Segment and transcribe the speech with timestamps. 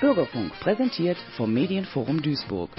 [0.00, 2.70] Bürgerfunk präsentiert vom Medienforum Duisburg.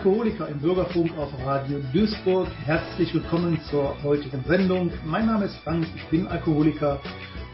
[0.00, 2.48] Alkoholiker im Bürgerfunk auf Radio Duisburg.
[2.64, 4.90] Herzlich willkommen zur heutigen Sendung.
[5.04, 6.98] Mein Name ist Frank, ich bin Alkoholiker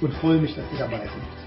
[0.00, 1.45] und freue mich, dass Sie dabei sind.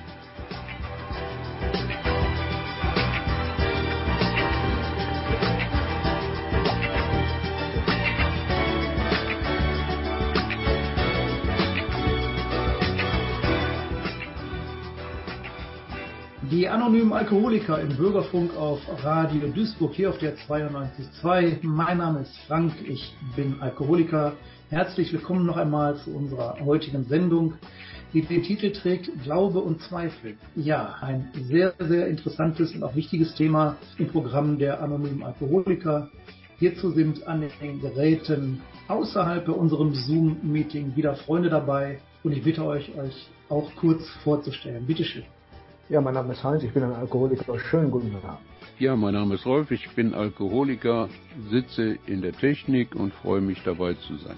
[16.90, 21.60] Anonymen Alkoholiker im Bürgerfunk auf Radio Duisburg hier auf der 92.2.
[21.62, 24.34] Mein Name ist Frank, ich bin Alkoholiker.
[24.72, 27.54] Herzlich willkommen noch einmal zu unserer heutigen Sendung,
[28.12, 30.36] die den Titel trägt Glaube und Zweifel.
[30.56, 36.10] Ja, ein sehr, sehr interessantes und auch wichtiges Thema im Programm der anonymen Alkoholiker.
[36.58, 42.66] Hierzu sind an den Geräten außerhalb bei unserem Zoom-Meeting wieder Freunde dabei und ich bitte
[42.66, 44.88] euch, euch auch kurz vorzustellen.
[44.88, 45.26] Bitte schön.
[45.90, 47.58] Ja, mein Name ist Heinz, ich bin ein Alkoholiker.
[47.58, 48.38] Schönen guten Tag.
[48.78, 51.10] Ja, mein Name ist Rolf, ich bin Alkoholiker,
[51.50, 54.36] sitze in der Technik und freue mich dabei zu sein.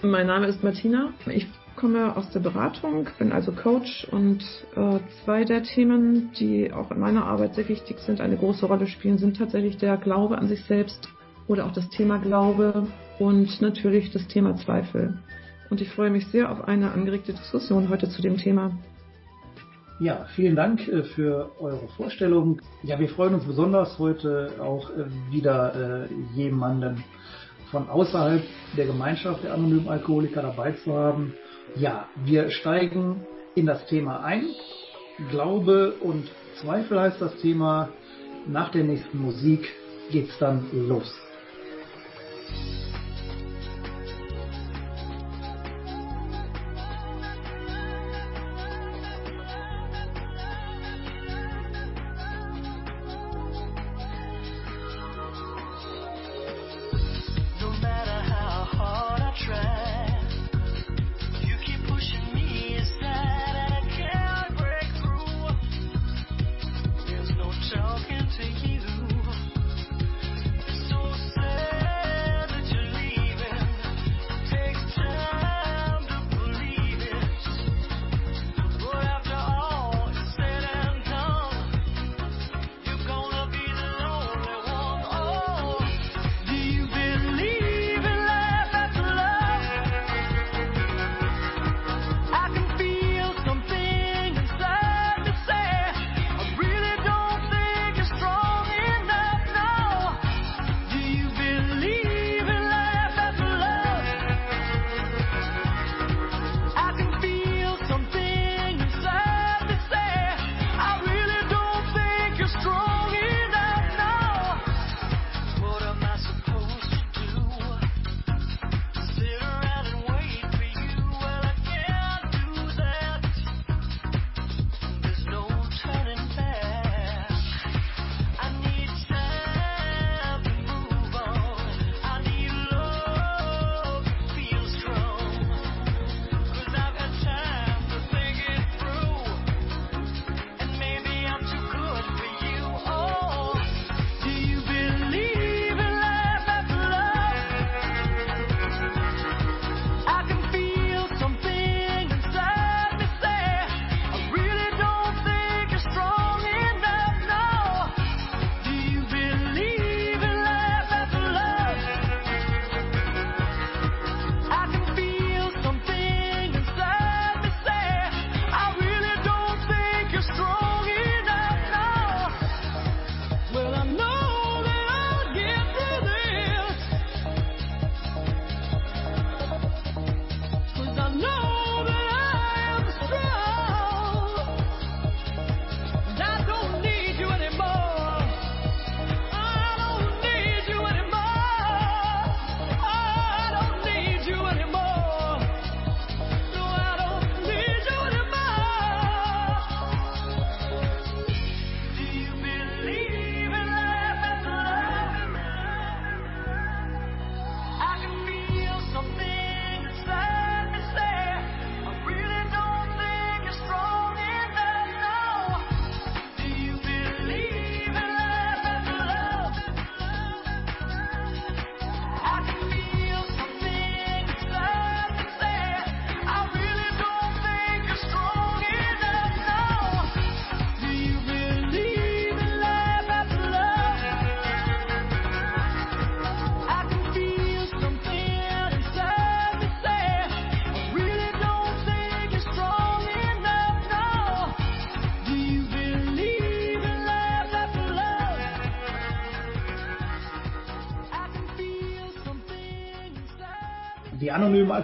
[0.00, 4.42] Mein Name ist Martina, ich komme aus der Beratung, bin also Coach und
[4.76, 8.86] äh, zwei der Themen, die auch in meiner Arbeit sehr wichtig sind, eine große Rolle
[8.86, 11.10] spielen, sind tatsächlich der Glaube an sich selbst
[11.48, 12.86] oder auch das Thema Glaube
[13.18, 15.18] und natürlich das Thema Zweifel.
[15.68, 18.72] Und ich freue mich sehr auf eine angeregte Diskussion heute zu dem Thema.
[20.00, 20.80] Ja, vielen Dank
[21.14, 22.60] für eure Vorstellung.
[22.82, 24.90] Ja, wir freuen uns besonders heute auch
[25.30, 27.04] wieder jemanden
[27.70, 28.42] von außerhalb
[28.76, 31.34] der Gemeinschaft der anonymen Alkoholiker dabei zu haben.
[31.76, 33.24] Ja, wir steigen
[33.54, 34.46] in das Thema ein.
[35.30, 36.28] Glaube und
[36.60, 37.88] Zweifel heißt das Thema.
[38.46, 39.72] Nach der nächsten Musik
[40.10, 41.23] geht's dann los.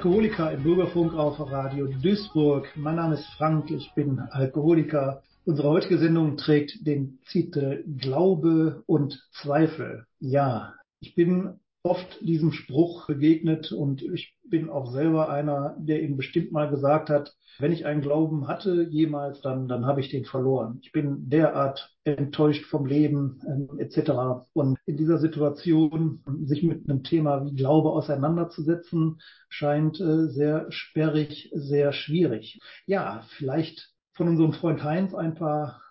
[0.01, 2.67] Alkoholiker im Bürgerfunk auf Radio Duisburg.
[2.75, 5.23] Mein Name ist Frank, ich bin Alkoholiker.
[5.45, 10.07] Unsere heutige Sendung trägt den Titel Glaube und Zweifel.
[10.19, 16.17] Ja, ich bin oft diesem Spruch begegnet und ich bin auch selber einer, der ihm
[16.17, 20.25] bestimmt mal gesagt hat, wenn ich einen Glauben hatte jemals, dann, dann habe ich den
[20.25, 20.79] verloren.
[20.83, 24.47] Ich bin derart enttäuscht vom Leben ähm, etc.
[24.53, 31.51] Und in dieser Situation sich mit einem Thema wie Glaube auseinanderzusetzen, scheint äh, sehr sperrig,
[31.55, 32.61] sehr schwierig.
[32.87, 35.83] Ja, vielleicht von unserem Freund Heinz ein paar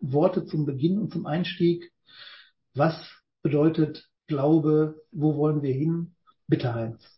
[0.00, 1.92] Worte zum Beginn und zum Einstieg.
[2.74, 3.10] Was
[3.42, 5.02] bedeutet Glaube?
[5.10, 6.14] Wo wollen wir hin?
[6.46, 7.17] Bitte Heinz.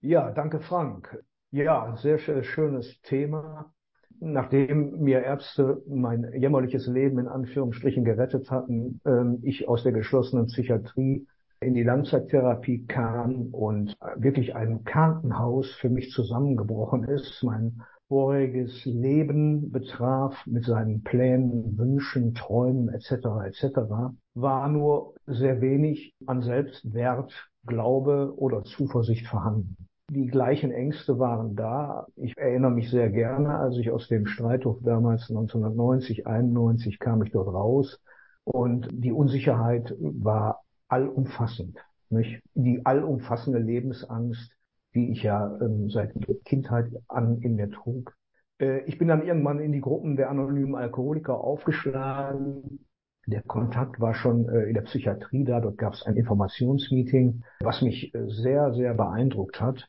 [0.00, 1.22] Ja, danke Frank.
[1.50, 3.72] Ja, sehr schönes Thema.
[4.20, 10.46] Nachdem mir Ärzte mein jämmerliches Leben in Anführungsstrichen gerettet hatten, ähm, ich aus der geschlossenen
[10.46, 11.26] Psychiatrie
[11.60, 19.72] in die Langzeittherapie kam und wirklich ein Krankenhaus für mich zusammengebrochen ist, mein voriges Leben
[19.72, 23.46] betraf mit seinen Plänen, Wünschen, Träumen etc.
[23.46, 29.85] etc., war nur sehr wenig an Selbstwert, Glaube oder Zuversicht vorhanden.
[30.08, 32.06] Die gleichen Ängste waren da.
[32.14, 37.32] Ich erinnere mich sehr gerne, als ich aus dem Streithof damals 1990, 91 kam ich
[37.32, 38.00] dort raus
[38.44, 41.78] und die Unsicherheit war allumfassend.
[42.08, 42.40] Nicht?
[42.54, 44.52] Die allumfassende Lebensangst,
[44.94, 46.14] die ich ja ähm, seit
[46.44, 48.14] Kindheit an in mir trug.
[48.60, 52.86] Äh, ich bin dann irgendwann in die Gruppen der anonymen Alkoholiker aufgeschlagen.
[53.26, 55.60] Der Kontakt war schon äh, in der Psychiatrie da.
[55.60, 59.88] Dort gab es ein Informationsmeeting, was mich äh, sehr, sehr beeindruckt hat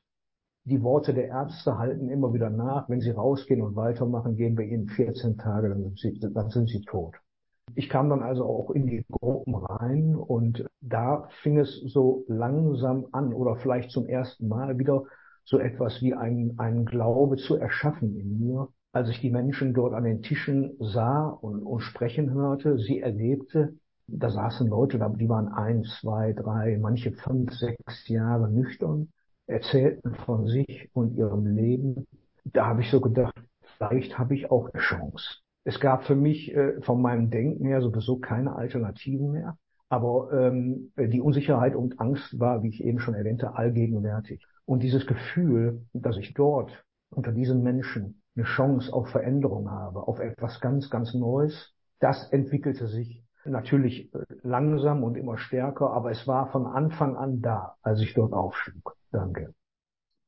[0.67, 2.89] die Worte der Ärzte halten immer wieder nach.
[2.89, 6.67] Wenn sie rausgehen und weitermachen, gehen wir ihnen 14 Tage, dann sind sie, dann sind
[6.67, 7.15] sie tot.
[7.75, 13.07] Ich kam dann also auch in die Gruppen rein und da fing es so langsam
[13.13, 15.03] an oder vielleicht zum ersten Mal wieder
[15.45, 19.93] so etwas wie ein, ein Glaube zu erschaffen in mir, als ich die Menschen dort
[19.93, 23.75] an den Tischen sah und, und sprechen hörte, sie erlebte.
[24.07, 29.09] Da saßen Leute, die waren eins, zwei, drei, manche fünf, sechs Jahre nüchtern
[29.47, 32.05] erzählten von sich und ihrem Leben.
[32.43, 33.33] Da habe ich so gedacht,
[33.77, 35.37] vielleicht habe ich auch eine Chance.
[35.63, 39.57] Es gab für mich äh, von meinem Denken her sowieso keine Alternativen mehr.
[39.89, 44.45] Aber ähm, die Unsicherheit und Angst war, wie ich eben schon erwähnte, allgegenwärtig.
[44.65, 50.19] Und dieses Gefühl, dass ich dort unter diesen Menschen eine Chance auf Veränderung habe, auf
[50.19, 56.27] etwas ganz, ganz Neues, das entwickelte sich natürlich äh, langsam und immer stärker, aber es
[56.27, 58.95] war von Anfang an da, als ich dort aufschlug.
[59.11, 59.53] Danke.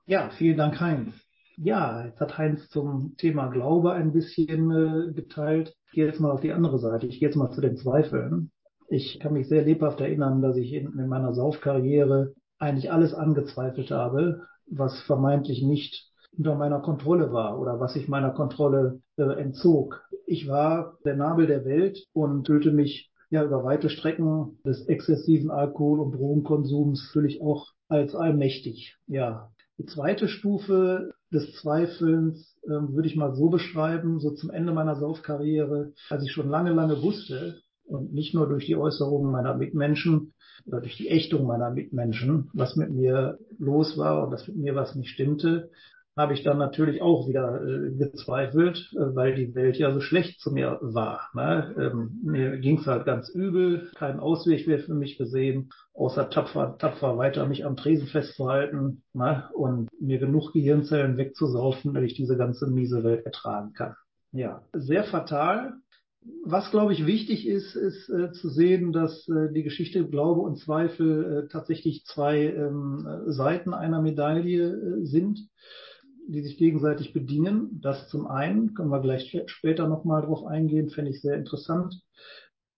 [0.05, 1.13] Ja, vielen Dank, Heinz.
[1.57, 5.75] Ja, jetzt hat Heinz zum Thema Glaube ein bisschen äh, geteilt.
[5.87, 7.05] Ich gehe jetzt mal auf die andere Seite.
[7.05, 8.51] Ich gehe jetzt mal zu den Zweifeln.
[8.87, 13.91] Ich kann mich sehr lebhaft erinnern, dass ich in, in meiner Saufkarriere eigentlich alles angezweifelt
[13.91, 20.01] habe, was vermeintlich nicht unter meiner Kontrolle war oder was sich meiner Kontrolle äh, entzog.
[20.25, 25.51] Ich war der Nabel der Welt und fühlte mich ja über weite Strecken des exzessiven
[25.51, 28.97] Alkohol- und Drogenkonsums völlig auch als allmächtig.
[29.07, 29.51] Ja.
[29.77, 34.95] Die zweite Stufe des Zweifelns äh, würde ich mal so beschreiben, so zum Ende meiner
[34.95, 40.33] Saufkarriere, als ich schon lange, lange wusste und nicht nur durch die Äußerungen meiner Mitmenschen
[40.65, 44.75] oder durch die Ächtung meiner Mitmenschen, was mit mir los war und dass mit mir
[44.75, 45.71] was nicht stimmte,
[46.19, 50.41] habe ich dann natürlich auch wieder äh, gezweifelt, äh, weil die Welt ja so schlecht
[50.41, 51.29] zu mir war.
[51.33, 51.73] Ne?
[51.79, 56.77] Ähm, mir ging es halt ganz übel, kein Ausweg mehr für mich gesehen, außer tapfer,
[56.77, 59.49] tapfer weiter mich am Tresen festzuhalten ne?
[59.53, 63.95] und mir genug Gehirnzellen wegzusaufen, dass ich diese ganze miese Welt ertragen kann.
[64.33, 65.75] Ja, sehr fatal.
[66.43, 70.57] Was, glaube ich, wichtig ist, ist äh, zu sehen, dass äh, die Geschichte Glaube und
[70.57, 75.39] Zweifel äh, tatsächlich zwei ähm, Seiten einer Medaille äh, sind
[76.31, 77.79] die sich gegenseitig bedienen.
[77.81, 82.01] Das zum einen, können wir gleich später nochmal drauf eingehen, fände ich sehr interessant.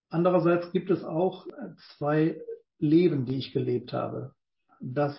[0.09, 1.47] Andererseits gibt es auch
[1.97, 2.41] zwei
[2.79, 4.33] Leben, die ich gelebt habe.
[4.79, 5.15] Das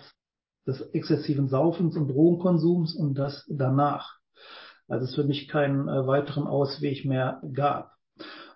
[0.65, 4.17] des exzessiven Saufens und Drogenkonsums und das danach.
[4.87, 7.91] Als es für mich keinen äh, weiteren Ausweg mehr gab.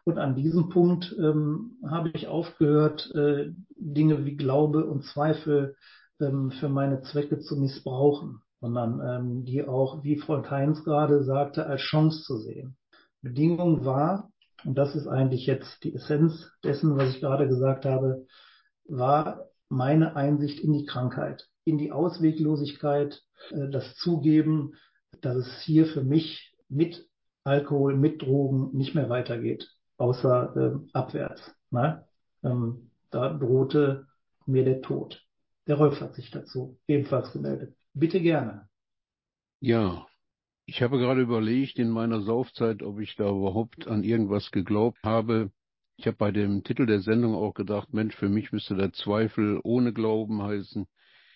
[0.04, 5.76] Und an diesem Punkt ähm, habe ich aufgehört, äh, Dinge wie Glaube und Zweifel
[6.22, 11.66] ähm, für meine Zwecke zu missbrauchen sondern ähm, die auch, wie Freund Heinz gerade sagte,
[11.66, 12.76] als Chance zu sehen.
[13.22, 14.32] Bedingung war,
[14.66, 18.26] und das ist eigentlich jetzt die Essenz dessen, was ich gerade gesagt habe,
[18.88, 23.22] war meine Einsicht in die Krankheit, in die Ausweglosigkeit,
[23.52, 24.74] äh, das Zugeben,
[25.22, 27.08] dass es hier für mich mit
[27.44, 31.42] Alkohol, mit Drogen nicht mehr weitergeht, außer äh, abwärts.
[31.72, 32.06] Ne?
[32.44, 34.08] Ähm, da drohte
[34.46, 35.24] mir der Tod.
[35.68, 37.77] Der Rolf hat sich dazu ebenfalls gemeldet.
[38.00, 38.70] Bitte gerne.
[39.60, 40.06] Ja,
[40.68, 45.52] ich habe gerade überlegt in meiner Saufzeit, ob ich da überhaupt an irgendwas geglaubt habe.
[45.96, 49.60] Ich habe bei dem Titel der Sendung auch gedacht, Mensch, für mich müsste der Zweifel
[49.64, 50.86] ohne Glauben heißen.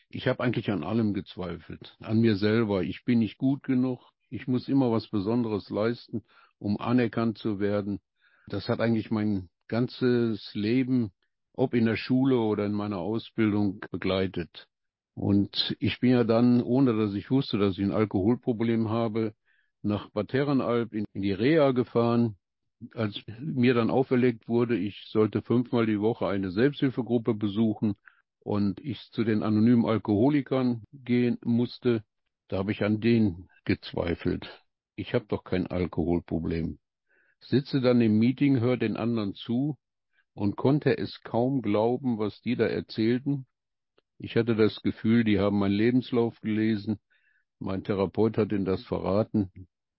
[0.10, 2.84] Ich habe eigentlich an allem gezweifelt, an mir selber.
[2.84, 4.00] Ich bin nicht gut genug,
[4.30, 6.24] ich muss immer was Besonderes leisten,
[6.60, 8.02] um anerkannt zu werden.
[8.46, 11.12] Das hat eigentlich mein ganzes Leben,
[11.54, 14.68] ob in der Schule oder in meiner Ausbildung, begleitet.
[15.14, 19.34] Und ich bin ja dann, ohne dass ich wusste, dass ich ein Alkoholproblem habe,
[19.84, 22.38] nach Bad Herrenalb in, in die Reha gefahren.
[22.96, 27.96] Als mir dann auferlegt wurde, ich sollte fünfmal die Woche eine Selbsthilfegruppe besuchen
[28.40, 32.04] und ich zu den anonymen Alkoholikern gehen musste,
[32.48, 34.50] da habe ich an denen gezweifelt.
[34.96, 36.80] Ich habe doch kein Alkoholproblem.
[37.40, 39.78] Sitze dann im Meeting, höre den anderen zu
[40.34, 43.46] und konnte es kaum glauben, was die da erzählten.
[44.24, 47.00] Ich hatte das Gefühl, die haben meinen Lebenslauf gelesen.
[47.58, 49.52] Mein Therapeut hat ihnen das verraten,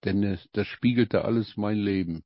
[0.05, 2.23] denn das spiegelte alles mein Leben.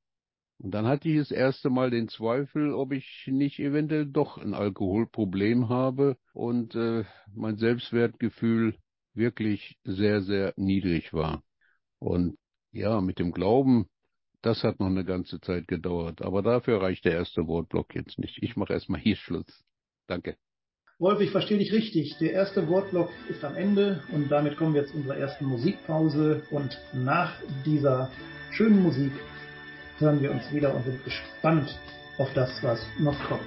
[0.58, 4.52] Und dann hatte ich das erste Mal den Zweifel, ob ich nicht eventuell doch ein
[4.52, 8.76] Alkoholproblem habe und äh, mein Selbstwertgefühl
[9.14, 11.42] wirklich sehr, sehr niedrig war.
[11.98, 12.36] Und
[12.72, 13.88] ja, mit dem Glauben,
[14.42, 16.20] das hat noch eine ganze Zeit gedauert.
[16.20, 18.42] Aber dafür reicht der erste Wortblock jetzt nicht.
[18.42, 19.64] Ich mache erstmal hier Schluss.
[20.06, 20.36] Danke.
[20.98, 22.16] Wolf, ich verstehe dich richtig.
[22.20, 26.40] Der erste Wortblock ist am Ende und damit kommen wir jetzt zu unserer ersten Musikpause.
[26.50, 27.34] Und nach
[27.66, 28.10] dieser
[28.50, 29.12] schönen Musik
[29.98, 31.78] hören wir uns wieder und sind gespannt
[32.16, 33.42] auf das, was noch kommt.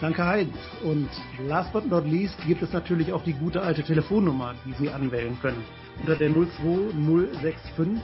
[0.00, 0.54] Danke Heinz.
[0.84, 1.08] Und
[1.48, 5.36] last but not least gibt es natürlich auch die gute alte Telefonnummer, die Sie anwählen
[5.42, 5.64] können.
[6.00, 8.00] Unter der 02065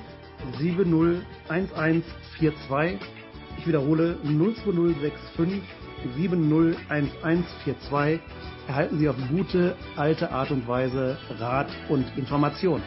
[0.58, 2.98] 701142.
[3.58, 5.62] Ich wiederhole 02065
[6.16, 8.20] 701142
[8.68, 12.82] erhalten Sie auf gute alte Art und Weise Rat und Information.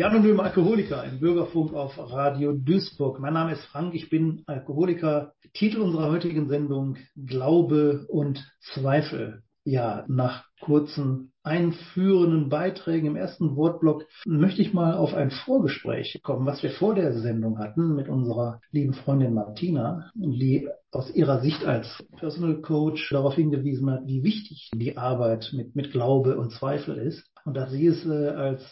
[0.00, 3.20] Die anonyme Alkoholiker im Bürgerfunk auf Radio Duisburg.
[3.20, 5.34] Mein Name ist Frank, ich bin Alkoholiker.
[5.52, 9.42] Titel unserer heutigen Sendung Glaube und Zweifel.
[9.62, 16.46] Ja, nach kurzen einführenden Beiträgen im ersten Wortblock möchte ich mal auf ein Vorgespräch kommen,
[16.46, 21.66] was wir vor der Sendung hatten mit unserer lieben Freundin Martina, die aus ihrer Sicht
[21.66, 26.96] als Personal Coach darauf hingewiesen hat, wie wichtig die Arbeit mit, mit Glaube und Zweifel
[26.96, 28.62] ist und dass sie es äh, als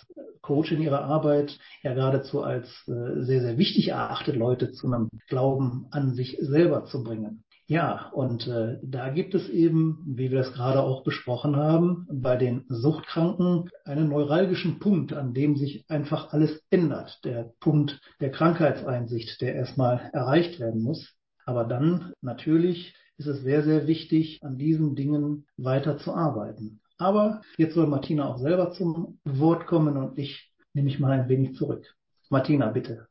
[0.49, 5.11] Coach in ihrer Arbeit ja geradezu als äh, sehr, sehr wichtig erachtet, Leute zu einem
[5.29, 7.45] Glauben an sich selber zu bringen.
[7.67, 12.37] Ja, und äh, da gibt es eben, wie wir das gerade auch besprochen haben, bei
[12.37, 17.21] den Suchtkranken einen neuralgischen Punkt, an dem sich einfach alles ändert.
[17.25, 21.15] Der Punkt der Krankheitseinsicht, der erstmal erreicht werden muss.
[21.45, 26.81] Aber dann natürlich ist es sehr, sehr wichtig, an diesen Dingen weiter zu arbeiten.
[26.99, 31.29] Aber jetzt soll Martina auch selber zum Wort kommen und ich nehme mich mal ein
[31.29, 31.87] wenig zurück.
[32.29, 33.07] Martina, bitte.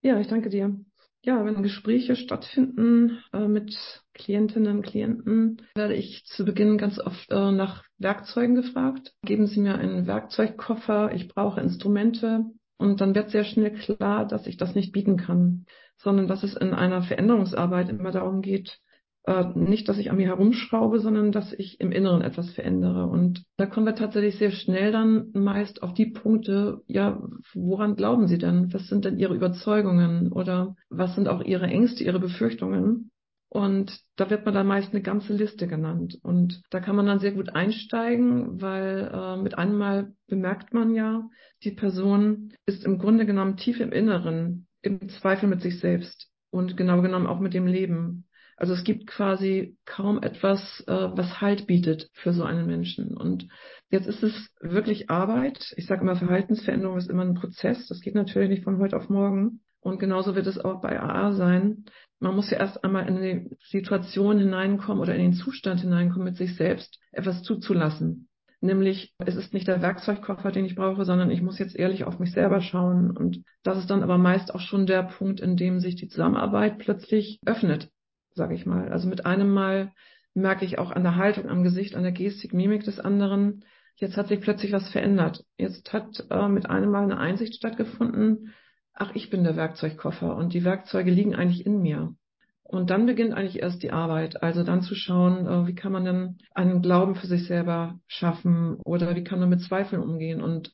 [0.00, 0.76] Ja, ich danke dir.
[1.24, 7.30] Ja, wenn Gespräche stattfinden äh, mit Klientinnen und Klienten, werde ich zu Beginn ganz oft
[7.30, 9.12] äh, nach Werkzeugen gefragt.
[9.24, 12.46] Geben Sie mir einen Werkzeugkoffer, ich brauche Instrumente.
[12.76, 16.56] Und dann wird sehr schnell klar, dass ich das nicht bieten kann, sondern dass es
[16.56, 18.80] in einer Veränderungsarbeit immer darum geht,
[19.24, 23.06] äh, nicht, dass ich an mir herumschraube, sondern dass ich im Inneren etwas verändere.
[23.06, 27.22] Und da kommen wir tatsächlich sehr schnell dann meist auf die Punkte, ja,
[27.54, 28.72] woran glauben Sie denn?
[28.72, 33.10] Was sind denn Ihre Überzeugungen oder was sind auch Ihre Ängste, Ihre Befürchtungen?
[33.48, 36.18] Und da wird man dann meist eine ganze Liste genannt.
[36.22, 41.28] Und da kann man dann sehr gut einsteigen, weil äh, mit einmal bemerkt man ja,
[41.62, 46.78] die Person ist im Grunde genommen tief im Inneren, im Zweifel mit sich selbst und
[46.78, 48.24] genau genommen auch mit dem Leben.
[48.62, 53.16] Also es gibt quasi kaum etwas, äh, was Halt bietet für so einen Menschen.
[53.16, 53.48] Und
[53.90, 55.74] jetzt ist es wirklich Arbeit.
[55.76, 57.88] Ich sage immer, Verhaltensveränderung ist immer ein Prozess.
[57.88, 59.62] Das geht natürlich nicht von heute auf morgen.
[59.80, 61.86] Und genauso wird es auch bei AA sein.
[62.20, 66.36] Man muss ja erst einmal in die Situation hineinkommen oder in den Zustand hineinkommen, mit
[66.36, 68.28] sich selbst etwas zuzulassen.
[68.60, 72.20] Nämlich, es ist nicht der Werkzeugkoffer, den ich brauche, sondern ich muss jetzt ehrlich auf
[72.20, 73.10] mich selber schauen.
[73.10, 76.78] Und das ist dann aber meist auch schon der Punkt, in dem sich die Zusammenarbeit
[76.78, 77.90] plötzlich öffnet
[78.34, 78.90] sage ich mal.
[78.90, 79.92] Also mit einem Mal
[80.34, 83.64] merke ich auch an der Haltung, am Gesicht, an der Gestik, Mimik des anderen,
[83.96, 85.44] jetzt hat sich plötzlich was verändert.
[85.56, 88.52] Jetzt hat äh, mit einem Mal eine Einsicht stattgefunden,
[88.94, 92.14] ach, ich bin der Werkzeugkoffer und die Werkzeuge liegen eigentlich in mir.
[92.62, 94.42] Und dann beginnt eigentlich erst die Arbeit.
[94.42, 98.76] Also dann zu schauen, äh, wie kann man denn einen Glauben für sich selber schaffen
[98.84, 100.40] oder wie kann man mit Zweifeln umgehen.
[100.40, 100.72] Und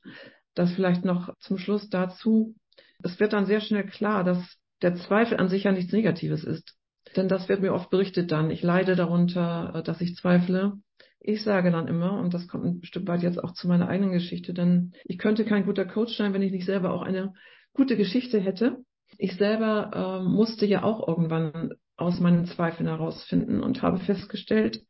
[0.54, 2.54] das vielleicht noch zum Schluss dazu.
[3.02, 4.38] Es wird dann sehr schnell klar, dass
[4.80, 6.77] der Zweifel an sich ja nichts Negatives ist.
[7.16, 8.50] Denn das wird mir oft berichtet dann.
[8.50, 10.74] Ich leide darunter, äh, dass ich zweifle.
[11.20, 14.12] Ich sage dann immer, und das kommt ein Stück weit jetzt auch zu meiner eigenen
[14.12, 17.34] Geschichte, denn ich könnte kein guter Coach sein, wenn ich nicht selber auch eine
[17.72, 18.78] gute Geschichte hätte.
[19.18, 24.84] Ich selber äh, musste ja auch irgendwann aus meinen Zweifeln herausfinden und habe festgestellt,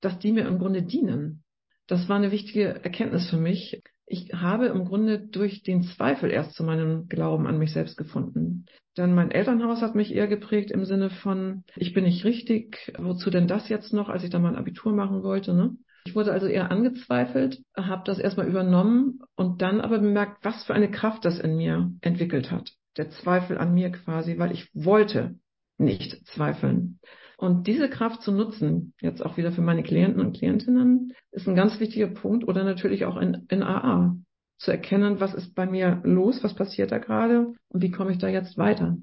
[0.00, 1.42] dass die mir im Grunde dienen.
[1.88, 6.54] Das war eine wichtige Erkenntnis für mich ich habe im Grunde durch den Zweifel erst
[6.54, 8.66] zu meinem Glauben an mich selbst gefunden.
[8.96, 13.30] Denn mein Elternhaus hat mich eher geprägt im Sinne von, ich bin nicht richtig, wozu
[13.30, 15.54] denn das jetzt noch, als ich dann mein Abitur machen wollte.
[15.54, 15.76] Ne?
[16.04, 20.74] Ich wurde also eher angezweifelt, habe das erstmal übernommen und dann aber bemerkt, was für
[20.74, 22.72] eine Kraft das in mir entwickelt hat.
[22.96, 25.36] Der Zweifel an mir quasi, weil ich wollte
[25.78, 26.98] nicht zweifeln.
[27.42, 31.56] Und diese Kraft zu nutzen, jetzt auch wieder für meine Klienten und Klientinnen, ist ein
[31.56, 34.16] ganz wichtiger Punkt oder natürlich auch in, in AA.
[34.58, 38.18] Zu erkennen, was ist bei mir los, was passiert da gerade und wie komme ich
[38.18, 38.96] da jetzt weiter.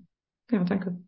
[0.50, 1.02] Ja, danke.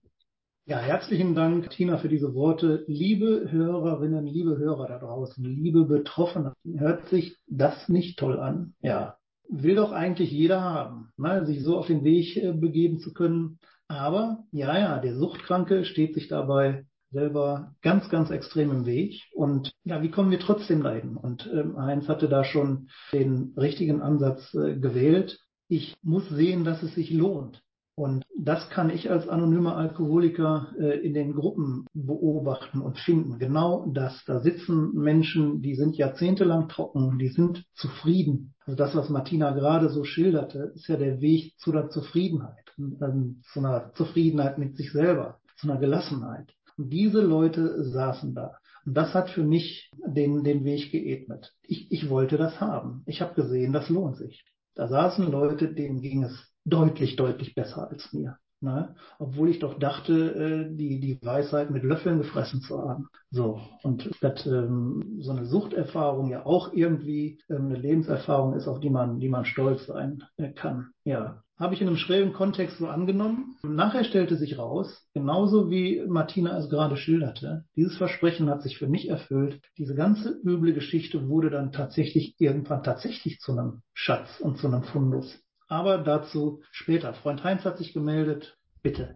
[0.66, 2.84] Ja, herzlichen Dank, Tina, für diese Worte.
[2.88, 8.74] Liebe Hörerinnen, liebe Hörer da draußen, liebe Betroffene, hört sich das nicht toll an?
[8.82, 9.16] Ja,
[9.48, 11.46] will doch eigentlich jeder haben, ne?
[11.46, 13.58] sich so auf den Weg äh, begeben zu können.
[13.88, 19.22] Aber ja, ja, der Suchtkranke steht sich dabei selber ganz, ganz extrem im Weg.
[19.34, 21.18] Und ja, wie kommen wir trotzdem dahin?
[21.18, 25.40] Und ähm, Heinz hatte da schon den richtigen Ansatz äh, gewählt.
[25.68, 27.62] Ich muss sehen, dass es sich lohnt.
[27.96, 33.38] Und das kann ich als anonymer Alkoholiker äh, in den Gruppen beobachten und finden.
[33.38, 34.24] Genau das.
[34.26, 38.56] Da sitzen Menschen, die sind jahrzehntelang trocken, die sind zufrieden.
[38.66, 43.42] Also das, was Martina gerade so schilderte, ist ja der Weg zu der Zufriedenheit, ähm,
[43.52, 46.52] zu einer Zufriedenheit mit sich selber, zu einer Gelassenheit.
[46.90, 48.58] Diese Leute saßen da.
[48.86, 51.54] Und das hat für mich den, den Weg geebnet.
[51.62, 53.04] Ich, ich wollte das haben.
[53.06, 54.44] Ich habe gesehen, das lohnt sich.
[54.76, 58.38] Da saßen Leute, denen ging es deutlich, deutlich besser als mir.
[58.64, 58.96] Ne?
[59.18, 63.08] Obwohl ich doch dachte, äh, die, die Weisheit mit Löffeln gefressen zu haben.
[63.32, 63.60] So.
[63.82, 68.92] Und dass ähm, so eine Suchterfahrung ja auch irgendwie ähm, eine Lebenserfahrung ist, auf die
[68.92, 70.92] man, die man stolz sein äh, kann.
[71.04, 71.42] Ja.
[71.62, 73.56] Habe ich in einem schrägen Kontext so angenommen.
[73.62, 78.88] Nachher stellte sich raus, genauso wie Martina es gerade schilderte, dieses Versprechen hat sich für
[78.88, 79.62] mich erfüllt.
[79.78, 84.82] Diese ganze üble Geschichte wurde dann tatsächlich irgendwann tatsächlich zu einem Schatz und zu einem
[84.82, 85.40] Fundus.
[85.68, 87.14] Aber dazu später.
[87.14, 88.58] Freund Heinz hat sich gemeldet.
[88.82, 89.16] Bitte.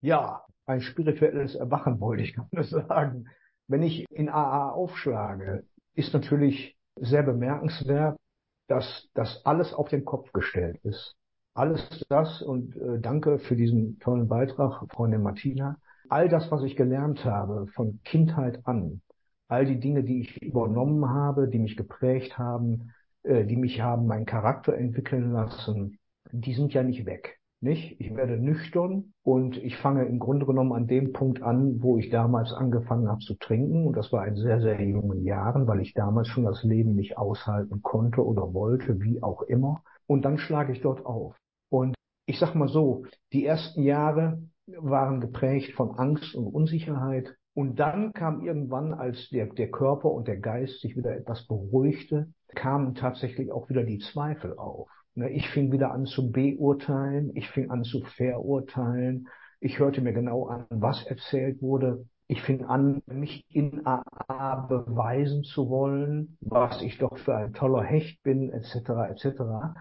[0.00, 3.26] Ja, ein spirituelles Erwachen wollte ich gerade sagen.
[3.68, 8.18] Wenn ich in AA aufschlage, ist natürlich sehr bemerkenswert,
[8.66, 11.14] dass das alles auf den Kopf gestellt ist.
[11.56, 15.78] Alles das und äh, danke für diesen tollen Beitrag, Freundin Martina.
[16.08, 19.02] All das, was ich gelernt habe von Kindheit an,
[19.46, 22.90] all die Dinge, die ich übernommen habe, die mich geprägt haben,
[23.22, 26.00] äh, die mich haben meinen Charakter entwickeln lassen,
[26.32, 27.38] die sind ja nicht weg.
[27.60, 28.00] Nicht?
[28.00, 32.10] Ich werde nüchtern und ich fange im Grunde genommen an dem Punkt an, wo ich
[32.10, 33.86] damals angefangen habe zu trinken.
[33.86, 37.16] Und das war in sehr, sehr jungen Jahren, weil ich damals schon das Leben nicht
[37.16, 39.84] aushalten konnte oder wollte, wie auch immer.
[40.06, 41.36] Und dann schlage ich dort auf.
[41.74, 47.34] Und ich sag mal so, die ersten Jahre waren geprägt von Angst und Unsicherheit.
[47.52, 52.32] Und dann kam irgendwann, als der, der Körper und der Geist sich wieder etwas beruhigte,
[52.54, 54.88] kamen tatsächlich auch wieder die Zweifel auf.
[55.16, 59.26] Ne, ich fing wieder an zu beurteilen, ich fing an zu verurteilen,
[59.58, 62.06] ich hörte mir genau an, was erzählt wurde.
[62.28, 67.82] Ich fing an, mich in AA beweisen zu wollen, was ich doch für ein toller
[67.82, 69.74] Hecht bin, etc., etc.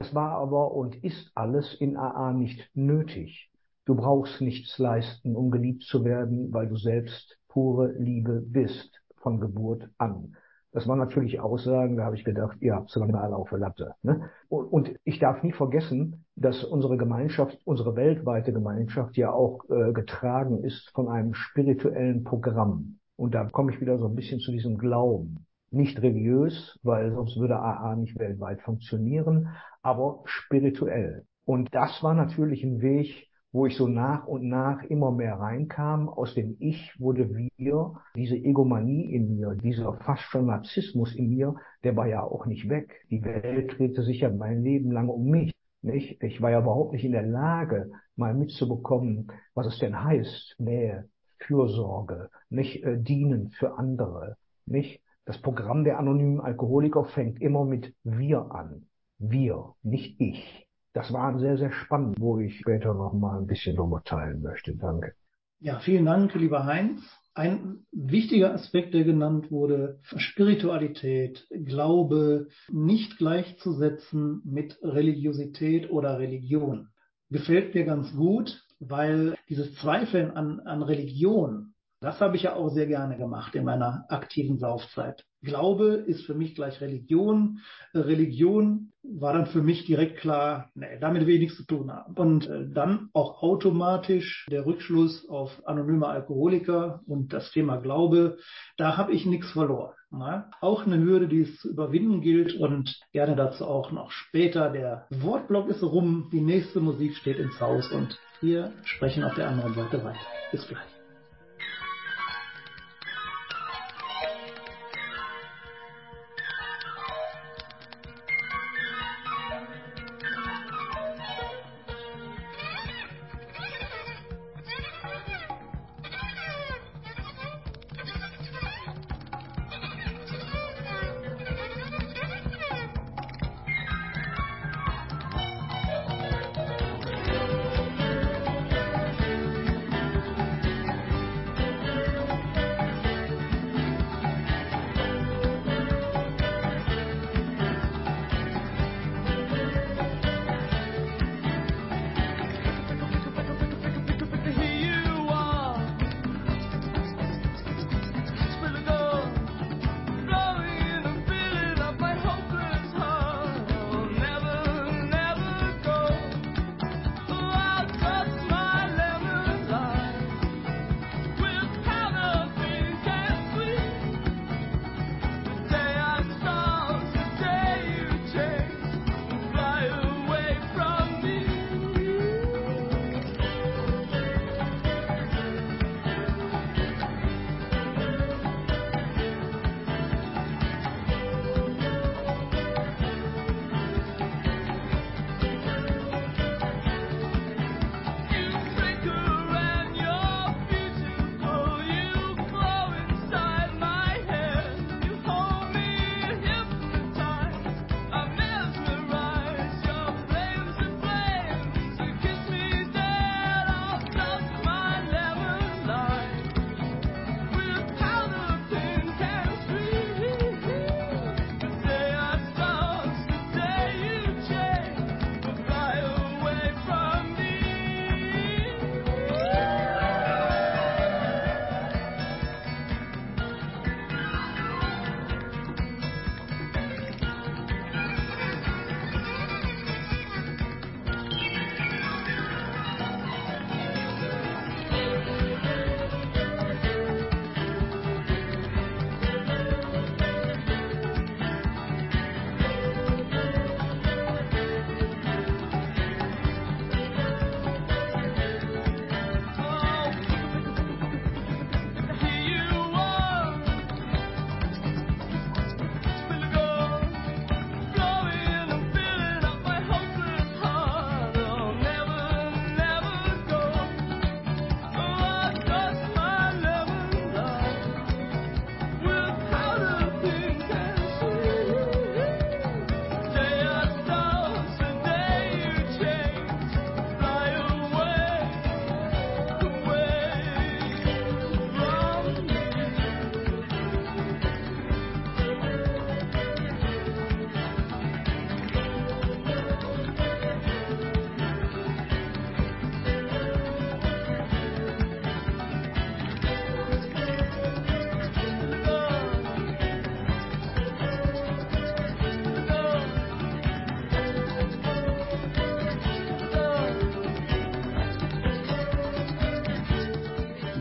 [0.00, 3.50] Das war aber und ist alles in AA nicht nötig.
[3.84, 9.40] Du brauchst nichts leisten, um geliebt zu werden, weil du selbst pure Liebe bist, von
[9.40, 10.36] Geburt an.
[10.72, 13.58] Das waren natürlich Aussagen, da habe ich gedacht, ihr habt sogar mal alle auf der
[13.58, 13.94] Latte.
[14.00, 14.30] Ne?
[14.48, 20.64] Und ich darf nie vergessen, dass unsere Gemeinschaft, unsere weltweite Gemeinschaft ja auch äh, getragen
[20.64, 23.00] ist von einem spirituellen Programm.
[23.16, 25.44] Und da komme ich wieder so ein bisschen zu diesem Glauben.
[25.70, 29.48] Nicht religiös, weil sonst würde AA nicht weltweit funktionieren,
[29.82, 31.24] aber spirituell.
[31.44, 36.08] Und das war natürlich ein Weg, wo ich so nach und nach immer mehr reinkam.
[36.08, 41.56] Aus dem Ich wurde wir, diese Egomanie in mir, dieser fast schon Narzissmus in mir,
[41.82, 43.04] der war ja auch nicht weg.
[43.10, 45.52] Die Welt drehte sich ja mein Leben lang um mich.
[45.82, 46.22] Nicht?
[46.22, 51.08] Ich war ja überhaupt nicht in der Lage, mal mitzubekommen, was es denn heißt, Nähe,
[51.38, 55.00] Fürsorge, nicht äh, dienen für andere, nicht?
[55.24, 58.86] Das Programm der anonymen Alkoholiker fängt immer mit wir an.
[59.18, 63.76] Wir, nicht ich das war sehr, sehr spannend, wo ich später noch mal ein bisschen
[63.76, 64.74] drüber teilen möchte.
[64.74, 65.14] Danke.
[65.60, 67.00] Ja, vielen Dank, lieber Heinz.
[67.34, 76.88] Ein wichtiger Aspekt, der genannt wurde, Spiritualität, Glaube nicht gleichzusetzen mit Religiosität oder Religion.
[77.30, 81.69] Gefällt mir ganz gut, weil dieses Zweifeln an, an Religion,
[82.00, 85.24] das habe ich ja auch sehr gerne gemacht in meiner aktiven Saufzeit.
[85.42, 87.60] Glaube ist für mich gleich Religion.
[87.94, 92.14] Religion war dann für mich direkt klar, nee, damit will ich nichts zu tun haben.
[92.14, 98.38] Und äh, dann auch automatisch der Rückschluss auf anonyme Alkoholiker und das Thema Glaube,
[98.76, 99.94] da habe ich nichts verloren.
[100.10, 100.50] Na?
[100.60, 104.70] Auch eine Hürde, die es zu überwinden gilt und gerne dazu auch noch später.
[104.70, 109.48] Der Wortblock ist rum, die nächste Musik steht ins Haus und wir sprechen auf der
[109.48, 110.18] anderen Seite weiter.
[110.50, 110.99] Bis gleich.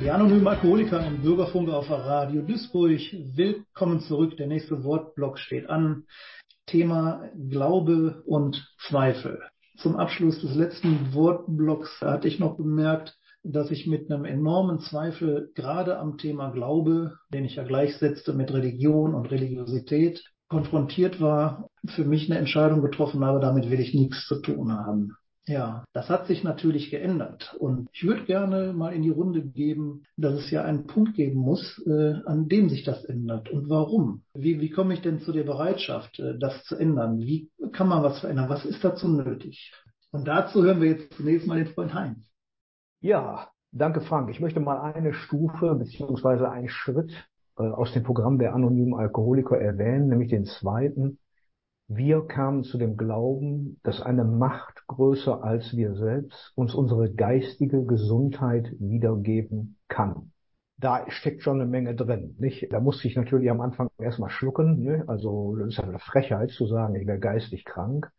[0.09, 2.99] Die anonymen Alkoholiker im Bürgerfunk auf Radio Duisburg.
[3.35, 4.35] Willkommen zurück.
[4.37, 6.05] Der nächste Wortblock steht an.
[6.65, 9.39] Thema Glaube und Zweifel.
[9.77, 15.51] Zum Abschluss des letzten Wortblocks hatte ich noch bemerkt, dass ich mit einem enormen Zweifel
[15.53, 22.03] gerade am Thema Glaube, den ich ja gleichsetzte mit Religion und Religiosität, konfrontiert war, für
[22.03, 25.15] mich eine Entscheidung getroffen habe, damit will ich nichts zu tun haben.
[25.49, 27.55] Ja, das hat sich natürlich geändert.
[27.57, 31.39] Und ich würde gerne mal in die Runde geben, dass es ja einen Punkt geben
[31.39, 33.49] muss, äh, an dem sich das ändert.
[33.49, 34.21] Und warum?
[34.35, 37.17] Wie, wie komme ich denn zu der Bereitschaft, äh, das zu ändern?
[37.17, 38.47] Wie kann man was verändern?
[38.47, 39.73] Was ist dazu nötig?
[40.11, 42.19] Und dazu hören wir jetzt zunächst mal den Freund Heinz.
[43.01, 44.29] Ja, danke Frank.
[44.29, 47.11] Ich möchte mal eine Stufe beziehungsweise einen Schritt
[47.57, 51.17] äh, aus dem Programm der anonymen Alkoholiker erwähnen, nämlich den zweiten.
[51.91, 57.83] Wir kamen zu dem Glauben, dass eine Macht größer als wir selbst uns unsere geistige
[57.83, 60.31] Gesundheit wiedergeben kann.
[60.77, 62.71] Da steckt schon eine Menge drin, nicht?
[62.71, 65.03] Da musste ich natürlich am Anfang erstmal schlucken, ne?
[65.07, 68.11] Also, das ist eine Frechheit zu sagen, ich wäre geistig krank.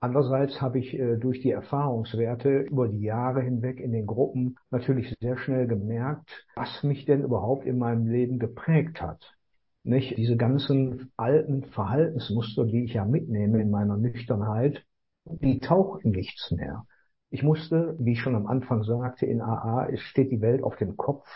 [0.00, 5.14] Andererseits habe ich äh, durch die Erfahrungswerte über die Jahre hinweg in den Gruppen natürlich
[5.20, 9.36] sehr schnell gemerkt, was mich denn überhaupt in meinem Leben geprägt hat.
[9.84, 10.16] Nicht?
[10.16, 14.84] Diese ganzen alten Verhaltensmuster, die ich ja mitnehme in meiner Nüchternheit,
[15.24, 16.86] die tauchten nichts mehr.
[17.30, 20.76] Ich musste, wie ich schon am Anfang sagte, in AA es steht die Welt auf
[20.76, 21.26] dem Kopf.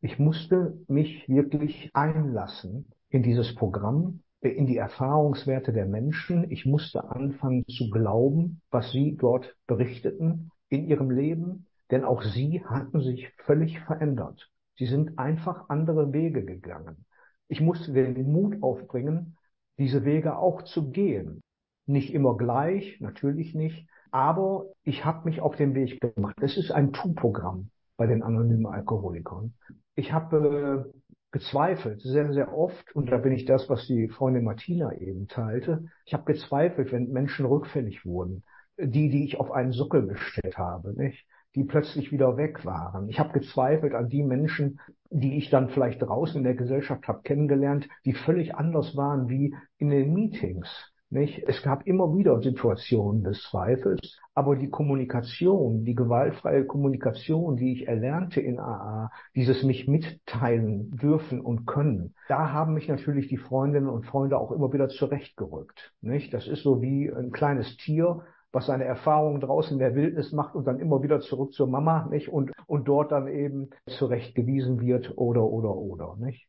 [0.00, 6.50] Ich musste mich wirklich einlassen in dieses Programm in die Erfahrungswerte der Menschen.
[6.50, 12.62] Ich musste anfangen zu glauben, was sie dort berichteten in ihrem Leben, denn auch sie
[12.64, 14.50] hatten sich völlig verändert.
[14.76, 17.04] Sie sind einfach andere Wege gegangen.
[17.48, 19.36] Ich musste den Mut aufbringen,
[19.78, 21.42] diese Wege auch zu gehen.
[21.86, 26.36] Nicht immer gleich, natürlich nicht, aber ich habe mich auf den Weg gemacht.
[26.40, 29.54] Es ist ein Tu-Programm bei den anonymen Alkoholikern.
[29.94, 30.98] Ich habe äh,
[31.30, 35.84] gezweifelt, sehr, sehr oft, und da bin ich das, was die Freundin Martina eben teilte,
[36.04, 38.42] ich habe gezweifelt, wenn Menschen rückfällig wurden,
[38.78, 41.26] die, die ich auf einen Sockel gestellt habe, nicht?
[41.56, 43.08] Die plötzlich wieder weg waren.
[43.08, 44.78] Ich habe gezweifelt an die Menschen,
[45.10, 49.54] die ich dann vielleicht draußen in der Gesellschaft habe kennengelernt, die völlig anders waren wie
[49.78, 50.68] in den Meetings.
[51.08, 51.44] Nicht?
[51.46, 57.86] Es gab immer wieder Situationen des Zweifels, aber die Kommunikation, die gewaltfreie Kommunikation, die ich
[57.86, 63.88] erlernte in AA, dieses mich mitteilen dürfen und können, da haben mich natürlich die Freundinnen
[63.88, 65.94] und Freunde auch immer wieder zurechtgerückt.
[66.00, 66.34] Nicht?
[66.34, 68.22] Das ist so wie ein kleines Tier,
[68.56, 72.08] was seine Erfahrungen draußen in der Wildnis macht und dann immer wieder zurück zur Mama,
[72.10, 72.30] nicht?
[72.30, 76.48] Und, und dort dann eben zurechtgewiesen wird oder, oder, oder, nicht?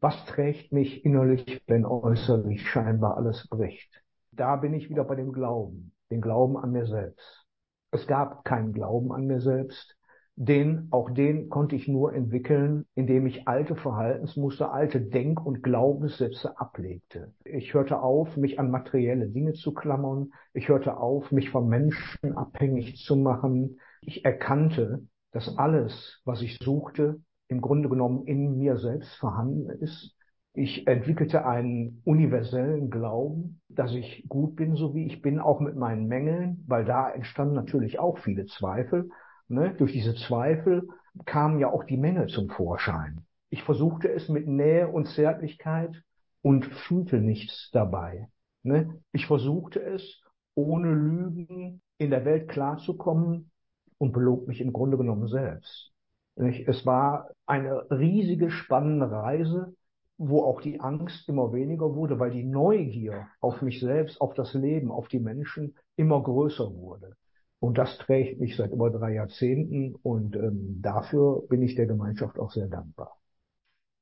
[0.00, 4.02] Was trägt mich innerlich, wenn äußerlich scheinbar alles bricht?
[4.32, 7.46] Da bin ich wieder bei dem Glauben, den Glauben an mir selbst.
[7.92, 9.95] Es gab keinen Glauben an mir selbst,
[10.36, 16.60] den, auch den konnte ich nur entwickeln, indem ich alte Verhaltensmuster, alte Denk- und Glaubenssätze
[16.60, 17.32] ablegte.
[17.44, 20.32] Ich hörte auf, mich an materielle Dinge zu klammern.
[20.52, 23.78] Ich hörte auf, mich von Menschen abhängig zu machen.
[24.02, 30.14] Ich erkannte, dass alles, was ich suchte, im Grunde genommen in mir selbst vorhanden ist.
[30.52, 35.76] Ich entwickelte einen universellen Glauben, dass ich gut bin, so wie ich bin, auch mit
[35.76, 39.08] meinen Mängeln, weil da entstanden natürlich auch viele Zweifel.
[39.48, 39.74] Ne?
[39.74, 40.88] Durch diese Zweifel
[41.24, 43.24] kamen ja auch die Mängel zum Vorschein.
[43.50, 46.02] Ich versuchte es mit Nähe und Zärtlichkeit
[46.42, 48.28] und fühlte nichts dabei.
[48.62, 49.00] Ne?
[49.12, 50.20] Ich versuchte es,
[50.54, 53.50] ohne Lügen in der Welt klarzukommen
[53.98, 55.92] und belog mich im Grunde genommen selbst.
[56.34, 59.74] Es war eine riesige, spannende Reise,
[60.18, 64.54] wo auch die Angst immer weniger wurde, weil die Neugier auf mich selbst, auf das
[64.54, 67.16] Leben, auf die Menschen immer größer wurde.
[67.58, 72.38] Und das trägt mich seit über drei Jahrzehnten und ähm, dafür bin ich der Gemeinschaft
[72.38, 73.16] auch sehr dankbar.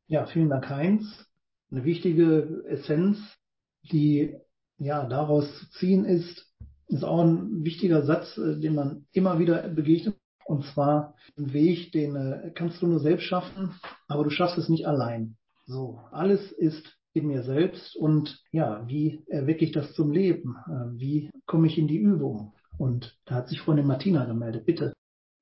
[0.06, 1.04] Ja, vielen Dank, Heinz.
[1.70, 3.18] Eine wichtige Essenz,
[3.90, 4.36] die
[4.78, 6.52] ja daraus zu ziehen ist,
[6.88, 11.92] ist auch ein wichtiger Satz, äh, den man immer wieder begegnet und zwar ein Weg,
[11.92, 13.74] den äh, kannst du nur selbst schaffen,
[14.08, 15.36] aber du schaffst es nicht allein.
[15.66, 20.56] So, alles ist in mir selbst und ja, wie erwecke ich das zum Leben?
[20.66, 22.52] Äh, wie komme ich in die Übung?
[22.78, 24.66] Und da hat sich Freundin Martina gemeldet.
[24.66, 24.92] Bitte.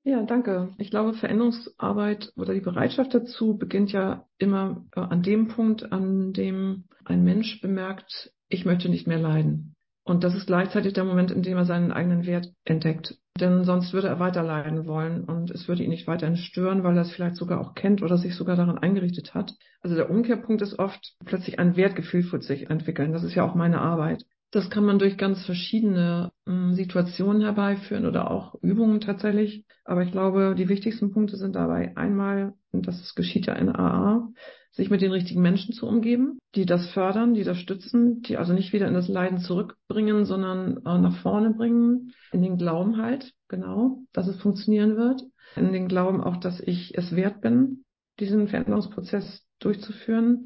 [0.05, 0.75] Ja, danke.
[0.79, 6.33] Ich glaube, Veränderungsarbeit oder die Bereitschaft dazu beginnt ja immer äh, an dem Punkt, an
[6.33, 9.77] dem ein Mensch bemerkt, ich möchte nicht mehr leiden.
[10.05, 13.17] Und das ist gleichzeitig der Moment, in dem er seinen eigenen Wert entdeckt.
[13.41, 16.97] Denn sonst würde er weiter leiden wollen und es würde ihn nicht weiterhin stören, weil
[16.97, 19.55] er es vielleicht sogar auch kennt oder sich sogar daran eingerichtet hat.
[19.81, 23.13] Also der Umkehrpunkt ist oft plötzlich ein Wertgefühl für sich entwickeln.
[23.13, 24.25] Das ist ja auch meine Arbeit.
[24.53, 29.65] Das kann man durch ganz verschiedene äh, Situationen herbeiführen oder auch Übungen tatsächlich.
[29.85, 34.29] Aber ich glaube, die wichtigsten Punkte sind dabei einmal, und das geschieht ja in AA,
[34.71, 38.53] sich mit den richtigen Menschen zu umgeben, die das fördern, die das stützen, die also
[38.53, 43.33] nicht wieder in das Leiden zurückbringen, sondern äh, nach vorne bringen, in den Glauben halt,
[43.49, 45.23] genau, dass es funktionieren wird,
[45.57, 47.85] in den Glauben auch, dass ich es wert bin,
[48.21, 50.45] diesen Veränderungsprozess durchzuführen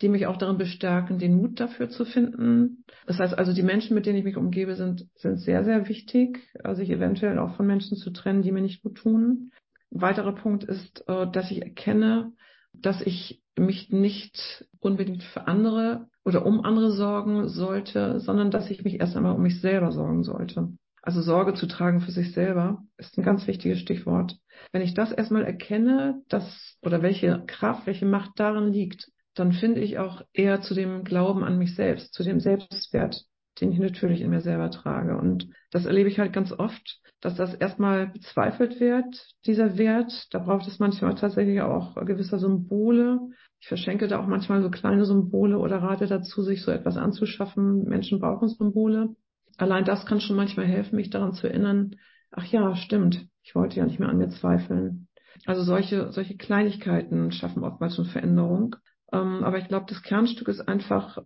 [0.00, 2.84] die mich auch darin bestärken, den Mut dafür zu finden.
[3.06, 6.40] Das heißt also, die Menschen, mit denen ich mich umgebe, sind, sind sehr, sehr wichtig,
[6.62, 9.52] also sich eventuell auch von Menschen zu trennen, die mir nicht gut tun.
[9.92, 12.32] Ein weiterer Punkt ist, äh, dass ich erkenne,
[12.72, 18.84] dass ich mich nicht unbedingt für andere oder um andere sorgen sollte, sondern dass ich
[18.84, 20.70] mich erst einmal um mich selber sorgen sollte.
[21.02, 24.38] Also Sorge zu tragen für sich selber ist ein ganz wichtiges Stichwort.
[24.72, 29.80] Wenn ich das erstmal erkenne, dass oder welche Kraft, welche Macht darin liegt, dann finde
[29.80, 33.24] ich auch eher zu dem Glauben an mich selbst, zu dem Selbstwert,
[33.60, 35.16] den ich natürlich in mir selber trage.
[35.16, 40.26] Und das erlebe ich halt ganz oft, dass das erstmal bezweifelt wird, dieser Wert.
[40.30, 43.18] Da braucht es manchmal tatsächlich auch gewisse Symbole.
[43.60, 47.84] Ich verschenke da auch manchmal so kleine Symbole oder rate dazu, sich so etwas anzuschaffen.
[47.84, 49.16] Menschen brauchen Symbole.
[49.56, 51.96] Allein das kann schon manchmal helfen, mich daran zu erinnern,
[52.30, 55.08] ach ja, stimmt, ich wollte ja nicht mehr an mir zweifeln.
[55.46, 58.76] Also solche, solche Kleinigkeiten schaffen oftmals schon Veränderung.
[59.14, 61.18] Ähm, aber ich glaube, das Kernstück ist einfach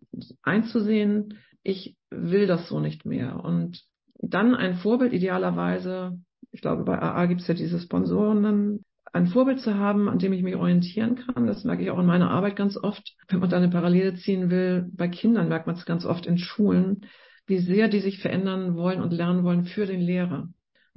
[0.43, 3.43] einzusehen, ich will das so nicht mehr.
[3.43, 3.82] Und
[4.20, 6.18] dann ein Vorbild idealerweise,
[6.51, 10.34] ich glaube, bei AA gibt es ja diese Sponsoren ein Vorbild zu haben, an dem
[10.34, 11.47] ich mich orientieren kann.
[11.47, 13.14] Das merke ich auch in meiner Arbeit ganz oft.
[13.28, 16.36] Wenn man da eine Parallele ziehen will, bei Kindern merkt man es ganz oft in
[16.36, 17.07] Schulen,
[17.47, 20.49] wie sehr die sich verändern wollen und lernen wollen für den Lehrer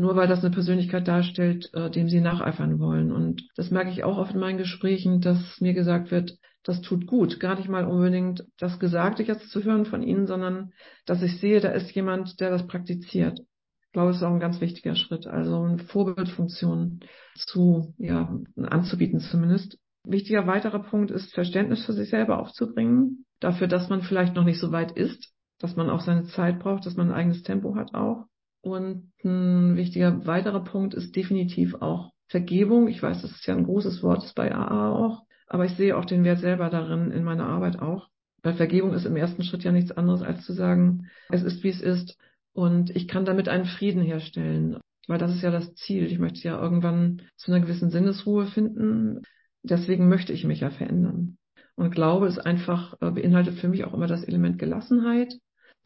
[0.02, 3.12] nur weil das eine Persönlichkeit darstellt, äh, dem sie nacheifern wollen.
[3.12, 7.08] Und das merke ich auch oft in meinen Gesprächen, dass mir gesagt wird, das tut
[7.08, 7.40] gut.
[7.40, 10.74] Gar nicht mal unbedingt das Gesagte jetzt zu hören von Ihnen, sondern
[11.06, 13.40] dass ich sehe, da ist jemand, der das praktiziert.
[13.40, 15.28] Ich glaube, es ist auch ein ganz wichtiger Schritt.
[15.28, 17.02] Also eine Vorbildfunktion
[17.36, 19.78] zu, ja, anzubieten zumindest.
[20.04, 23.26] Wichtiger weiterer Punkt ist, Verständnis für sich selber aufzubringen.
[23.40, 26.86] Dafür, dass man vielleicht noch nicht so weit ist, dass man auch seine Zeit braucht,
[26.86, 28.26] dass man ein eigenes Tempo hat auch
[28.62, 32.88] und ein wichtiger weiterer Punkt ist definitiv auch Vergebung.
[32.88, 35.98] Ich weiß, das ist ja ein großes Wort ist bei AA auch, aber ich sehe
[35.98, 38.10] auch den Wert selber darin in meiner Arbeit auch.
[38.44, 41.70] Weil Vergebung ist im ersten Schritt ja nichts anderes als zu sagen, es ist wie
[41.70, 42.18] es ist
[42.54, 44.80] und ich kann damit einen Frieden herstellen.
[45.08, 46.06] Weil das ist ja das Ziel.
[46.06, 49.22] Ich möchte ja irgendwann zu einer gewissen Sinnesruhe finden.
[49.62, 51.38] Deswegen möchte ich mich ja verändern.
[51.76, 55.40] Und Glaube ist einfach, äh, beinhaltet für mich auch immer das Element Gelassenheit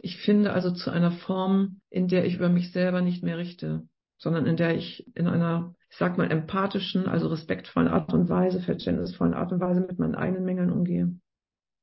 [0.05, 3.87] ich finde also zu einer Form, in der ich über mich selber nicht mehr richte,
[4.17, 8.59] sondern in der ich in einer, ich sag mal, empathischen, also respektvollen Art und Weise,
[8.59, 11.15] verständnisvollen Art und Weise mit meinen eigenen Mängeln umgehe.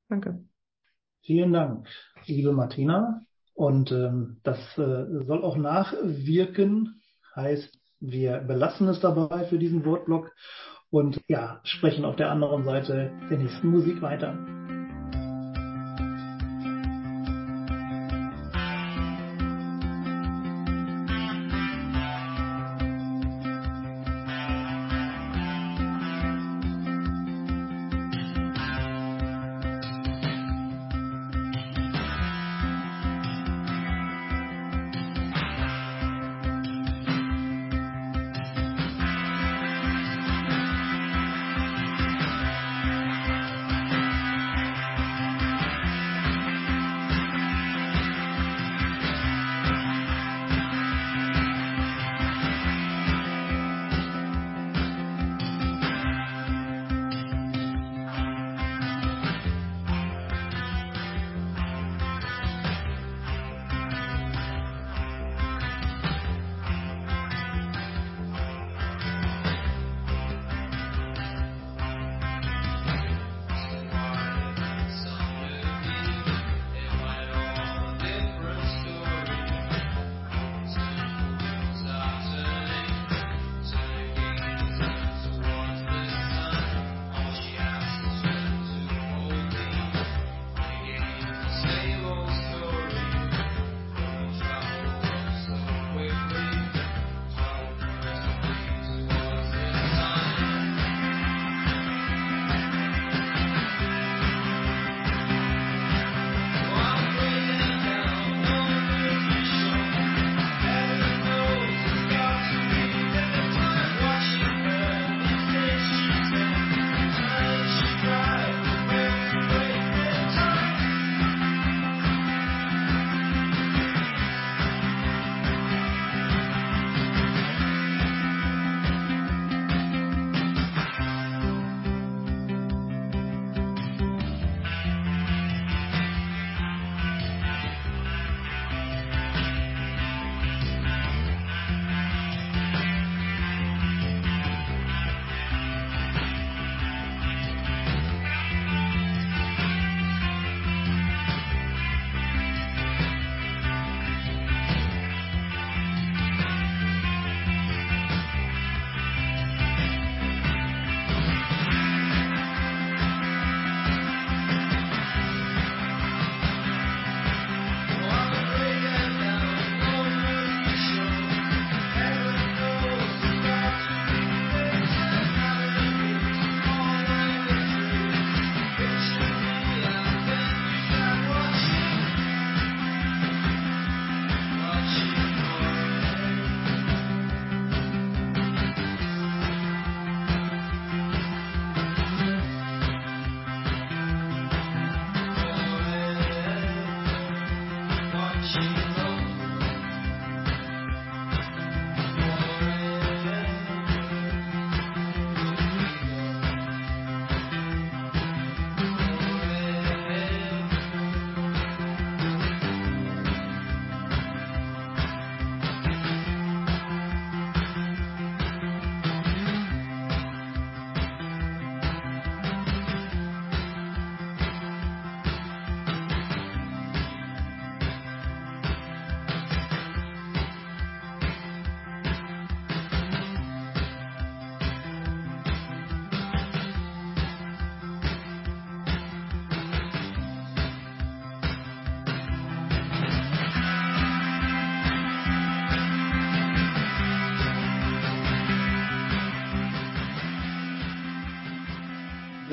[0.07, 0.43] Danke.
[1.23, 1.87] Vielen Dank,
[2.27, 3.21] liebe Martina.
[3.55, 7.01] Und ähm, das äh, soll auch nachwirken,
[7.35, 10.31] heißt, wir belassen es dabei für diesen Wortblock
[10.91, 14.37] und ja, sprechen auf der anderen Seite der nächsten Musik weiter.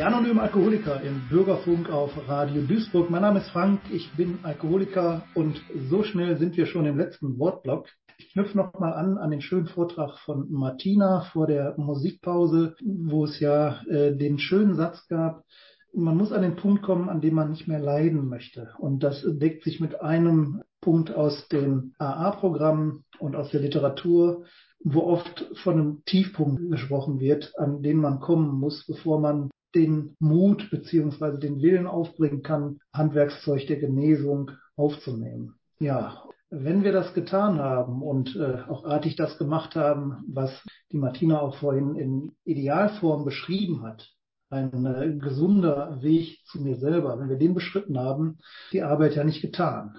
[0.01, 3.11] Die anonymen Alkoholiker im Bürgerfunk auf Radio Duisburg.
[3.11, 7.39] Mein Name ist Frank, ich bin Alkoholiker und so schnell sind wir schon im letzten
[7.39, 7.87] Wortblock.
[8.17, 13.41] Ich knüpfe nochmal an an den schönen Vortrag von Martina vor der Musikpause, wo es
[13.41, 15.45] ja äh, den schönen Satz gab,
[15.93, 18.71] man muss an den Punkt kommen, an dem man nicht mehr leiden möchte.
[18.79, 24.47] Und das deckt sich mit einem Punkt aus den AA-Programmen und aus der Literatur,
[24.83, 30.17] wo oft von einem Tiefpunkt gesprochen wird, an den man kommen muss, bevor man den
[30.19, 35.55] Mut beziehungsweise den Willen aufbringen kann, Handwerkszeug der Genesung aufzunehmen.
[35.79, 40.51] Ja, wenn wir das getan haben und äh, auch artig das gemacht haben, was
[40.91, 44.09] die Martina auch vorhin in Idealform beschrieben hat,
[44.51, 48.39] ein äh, gesunder Weg zu mir selber, wenn wir den beschritten haben,
[48.73, 49.97] die Arbeit ja nicht getan.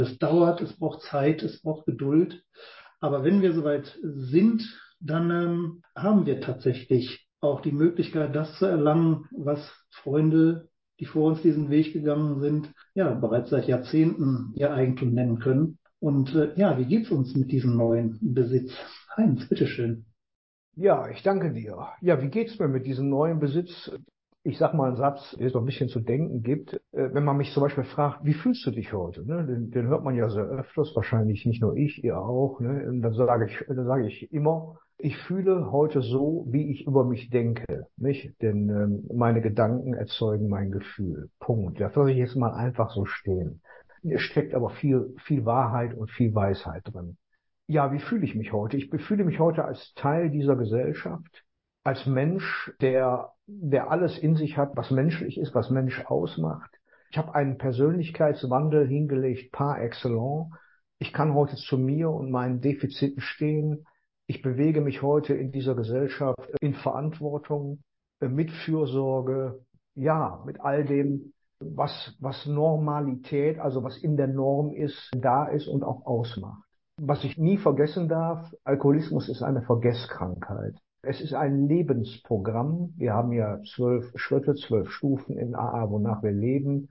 [0.00, 2.42] Es dauert, es braucht Zeit, es braucht Geduld.
[3.00, 4.62] Aber wenn wir soweit sind,
[5.00, 9.60] dann ähm, haben wir tatsächlich auch die Möglichkeit, das zu erlangen, was
[9.90, 10.68] Freunde,
[11.00, 15.78] die vor uns diesen Weg gegangen sind, ja, bereits seit Jahrzehnten ihr Eigentum nennen können.
[16.00, 18.72] Und äh, ja, wie geht's uns mit diesem neuen Besitz?
[19.16, 20.06] Heinz, bitteschön.
[20.74, 21.88] Ja, ich danke dir.
[22.02, 23.90] Ja, wie geht's mir mit diesem neuen Besitz?
[24.42, 26.74] Ich sag mal einen Satz, der so ein bisschen zu denken gibt.
[26.92, 29.26] Äh, wenn man mich zum Beispiel fragt, wie fühlst du dich heute?
[29.26, 29.46] Ne?
[29.46, 32.60] Den, den hört man ja sehr öfters, wahrscheinlich nicht nur ich, ihr auch.
[32.60, 33.00] Ne?
[33.00, 37.30] Dann sage ich, dann sage ich immer, ich fühle heute so, wie ich über mich
[37.30, 38.42] denke, nicht?
[38.42, 41.30] Denn ähm, meine Gedanken erzeugen mein Gefühl.
[41.38, 41.80] Punkt.
[41.80, 43.62] Das lasse ich jetzt mal einfach so stehen.
[44.02, 47.18] Es steckt aber viel, viel Wahrheit und viel Weisheit drin.
[47.68, 48.76] Ja, wie fühle ich mich heute?
[48.78, 51.44] Ich fühle mich heute als Teil dieser Gesellschaft,
[51.84, 56.80] als Mensch, der, der alles in sich hat, was menschlich ist, was Mensch ausmacht.
[57.12, 60.48] Ich habe einen Persönlichkeitswandel hingelegt par excellence.
[60.98, 63.86] Ich kann heute zu mir und meinen Defiziten stehen
[64.26, 67.80] ich bewege mich heute in dieser Gesellschaft in Verantwortung,
[68.20, 69.60] äh, mit Fürsorge,
[69.94, 75.68] ja, mit all dem, was, was Normalität, also was in der Norm ist, da ist
[75.68, 76.62] und auch ausmacht.
[77.00, 80.76] Was ich nie vergessen darf, Alkoholismus ist eine Vergesskrankheit.
[81.02, 82.94] Es ist ein Lebensprogramm.
[82.96, 86.88] Wir haben ja zwölf Schritte, zwölf Stufen in AA, wonach wir leben.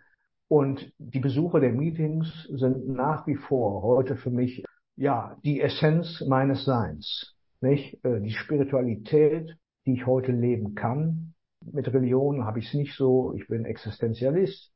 [0.48, 4.64] Und die Besucher der Meetings sind nach wie vor heute für mich
[4.96, 8.04] ja, die Essenz meines Seins, nicht?
[8.04, 11.34] Äh, die Spiritualität, die ich heute leben kann.
[11.62, 14.72] Mit Religion habe ich es nicht so, ich bin Existenzialist,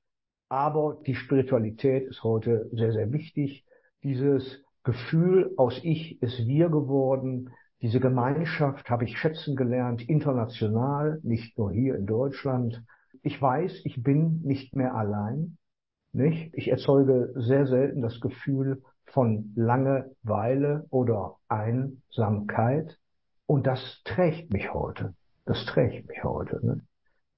[0.49, 3.65] aber die Spiritualität ist heute sehr, sehr wichtig.
[4.03, 7.51] Dieses Gefühl aus Ich ist Wir geworden,
[7.81, 12.83] diese Gemeinschaft habe ich schätzen gelernt, international, nicht nur hier in Deutschland.
[13.21, 15.57] Ich weiß, ich bin nicht mehr allein.
[16.11, 16.53] Nicht?
[16.55, 18.81] Ich erzeuge sehr selten das Gefühl,
[19.11, 22.97] von Langeweile oder Einsamkeit.
[23.45, 25.15] Und das trägt mich heute.
[25.45, 26.63] Das trägt mich heute.
[26.65, 26.81] Ne?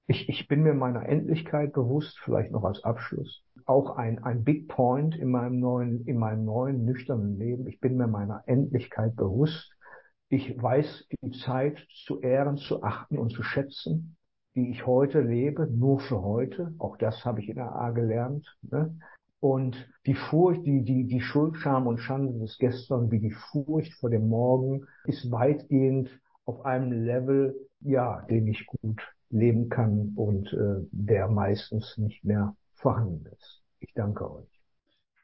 [0.06, 3.42] Ich, ich bin mir meiner Endlichkeit bewusst, vielleicht noch als Abschluss.
[3.64, 7.66] Auch ein, ein Big Point in meinem neuen, in meinem neuen nüchternen Leben.
[7.66, 9.72] Ich bin mir meiner Endlichkeit bewusst.
[10.28, 14.16] Ich weiß die Zeit zu ehren, zu achten und zu schätzen,
[14.54, 16.74] die ich heute lebe, nur für heute.
[16.78, 18.46] Auch das habe ich in der A gelernt.
[18.62, 18.98] Ne?
[19.42, 19.76] Und
[20.06, 24.08] die Furcht, die, die, die Schuld, Scham und Schande des Gestern, wie die Furcht vor
[24.08, 26.08] dem Morgen, ist weitgehend
[26.44, 32.54] auf einem Level, ja, den ich gut leben kann und äh, der meistens nicht mehr
[32.74, 33.64] vorhanden ist.
[33.80, 34.48] Ich danke euch.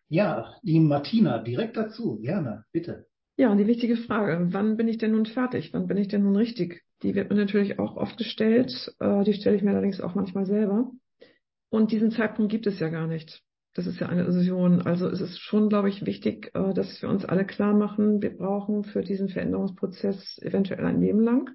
[0.09, 3.07] Ja, die Martina, direkt dazu, gerne, bitte.
[3.37, 5.73] Ja, und die wichtige Frage, wann bin ich denn nun fertig?
[5.73, 6.83] Wann bin ich denn nun richtig?
[7.05, 10.45] Die wird mir natürlich auch oft gestellt, äh, die stelle ich mir allerdings auch manchmal
[10.45, 10.91] selber.
[11.71, 13.45] Und diesen Zeitpunkt gibt es ja gar nicht.
[13.79, 14.83] Das ist ja eine Illusion.
[14.83, 18.37] Also es ist schon, glaube ich, wichtig, äh, dass wir uns alle klar machen, wir
[18.37, 21.51] brauchen für diesen Veränderungsprozess eventuell ein Leben lang.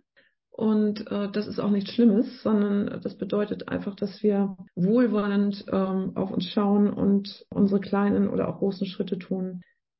[0.49, 6.13] Und äh, das ist auch nichts Schlimmes, sondern das bedeutet einfach, dass wir wohlwollend ähm,
[6.15, 9.59] auf uns schauen und unsere kleinen oder auch großen Schritte tun.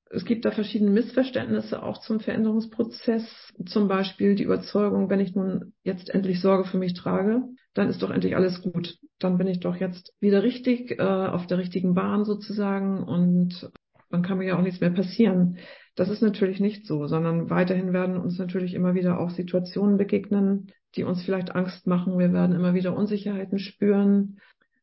[0.09, 3.51] Es gibt da verschiedene Missverständnisse auch zum Veränderungsprozess.
[3.65, 7.43] Zum Beispiel die Überzeugung, wenn ich nun jetzt endlich Sorge für mich trage,
[7.74, 8.97] dann ist doch endlich alles gut.
[9.19, 13.69] Dann bin ich doch jetzt wieder richtig, äh, auf der richtigen Bahn sozusagen und
[14.09, 15.57] dann kann mir ja auch nichts mehr passieren.
[15.95, 20.71] Das ist natürlich nicht so, sondern weiterhin werden uns natürlich immer wieder auch Situationen begegnen,
[20.95, 22.19] die uns vielleicht Angst machen.
[22.19, 24.39] Wir werden immer wieder Unsicherheiten spüren.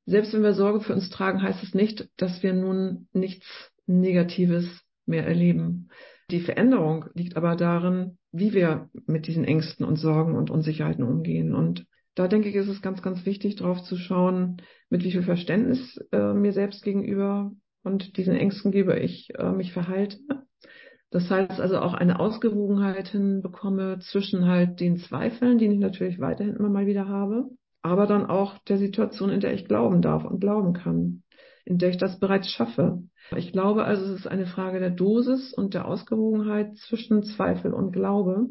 [0.06, 3.46] Selbst wenn wir Sorge für uns tragen, heißt es nicht, dass wir nun nichts
[3.86, 4.66] Negatives
[5.06, 5.88] mehr erleben.
[6.30, 11.54] Die Veränderung liegt aber darin, wie wir mit diesen Ängsten und Sorgen und Unsicherheiten umgehen.
[11.54, 15.22] Und da denke ich, ist es ganz, ganz wichtig, drauf zu schauen, mit wie viel
[15.22, 17.52] Verständnis äh, mir selbst gegenüber
[17.82, 20.18] und diesen Ängsten gebe ich äh, mich verhalte.
[21.10, 26.54] Das heißt also auch eine Ausgewogenheit hinbekomme zwischen halt den Zweifeln, die ich natürlich weiterhin
[26.54, 27.48] immer mal wieder habe,
[27.82, 31.22] aber dann auch der Situation, in der ich glauben darf und glauben kann,
[31.64, 33.02] in der ich das bereits schaffe.
[33.36, 37.92] Ich glaube also, es ist eine Frage der Dosis und der Ausgewogenheit zwischen Zweifel und
[37.92, 38.48] Glaube,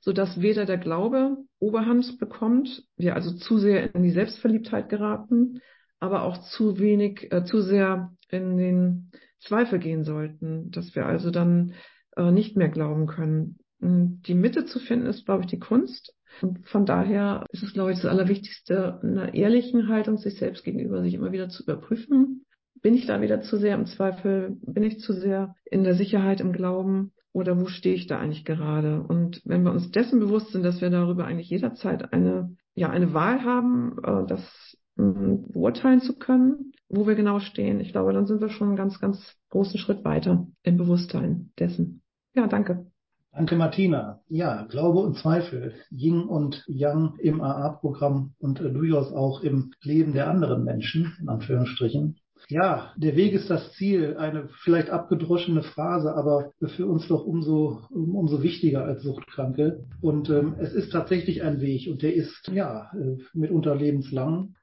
[0.00, 5.60] so dass weder der Glaube Oberhand bekommt, wir also zu sehr in die Selbstverliebtheit geraten,
[6.00, 11.30] aber auch zu wenig, äh, zu sehr in den Zweifel gehen sollten, dass wir also
[11.30, 11.74] dann
[12.16, 13.58] äh, nicht mehr glauben können.
[13.80, 16.14] Hm, die Mitte zu finden ist, glaube ich, die Kunst.
[16.42, 21.02] Und von daher ist es, glaube ich, das Allerwichtigste, einer ehrlichen Haltung sich selbst gegenüber,
[21.02, 22.46] sich immer wieder zu überprüfen.
[22.82, 24.56] Bin ich da wieder zu sehr im Zweifel?
[24.62, 27.12] Bin ich zu sehr in der Sicherheit, im Glauben?
[27.32, 29.02] Oder wo stehe ich da eigentlich gerade?
[29.02, 33.14] Und wenn wir uns dessen bewusst sind, dass wir darüber eigentlich jederzeit eine, ja, eine
[33.14, 38.26] Wahl haben, äh, das hm, beurteilen zu können, wo wir genau stehen, ich glaube, dann
[38.26, 42.02] sind wir schon einen ganz, ganz großen Schritt weiter im Bewusstsein dessen.
[42.34, 42.86] Ja, danke.
[43.32, 44.20] Danke, Martina.
[44.28, 50.14] Ja, Glaube und Zweifel, Yin und Yang im AA-Programm und äh, durchaus auch im Leben
[50.14, 52.19] der anderen Menschen, in Anführungsstrichen.
[52.48, 57.82] Ja, der Weg ist das Ziel, eine vielleicht abgedroschene Phrase, aber für uns doch umso,
[57.90, 59.84] umso wichtiger als Suchtkranke.
[60.00, 64.54] Und ähm, es ist tatsächlich ein Weg und der ist ja äh, mitunter lebenslang.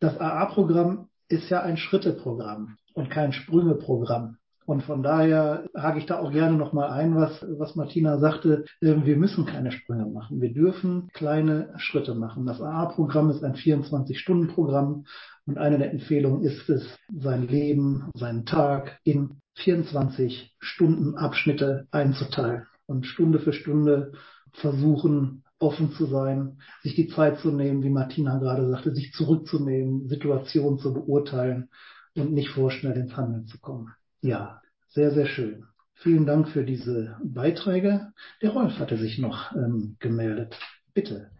[0.00, 4.36] Das AA-Programm ist ja ein Schritteprogramm und kein Sprüngeprogramm.
[4.66, 8.64] Und von daher hake ich da auch gerne nochmal ein, was, was Martina sagte.
[8.80, 10.40] Ähm, wir müssen keine Sprünge machen.
[10.40, 12.46] Wir dürfen kleine Schritte machen.
[12.46, 15.04] Das AA-Programm ist ein 24-Stunden-Programm
[15.46, 22.66] und eine der Empfehlungen ist es, sein Leben, seinen Tag in 24 Stunden Abschnitte einzuteilen
[22.86, 24.12] und Stunde für Stunde
[24.52, 30.08] versuchen, offen zu sein, sich die Zeit zu nehmen, wie Martina gerade sagte, sich zurückzunehmen,
[30.08, 31.68] Situationen zu beurteilen
[32.14, 33.92] und nicht vorschnell ins Handeln zu kommen.
[34.20, 35.64] Ja, sehr, sehr schön.
[35.94, 38.12] Vielen Dank für diese Beiträge.
[38.42, 40.58] Der Rolf hatte sich noch ähm, gemeldet.
[40.92, 41.30] Bitte.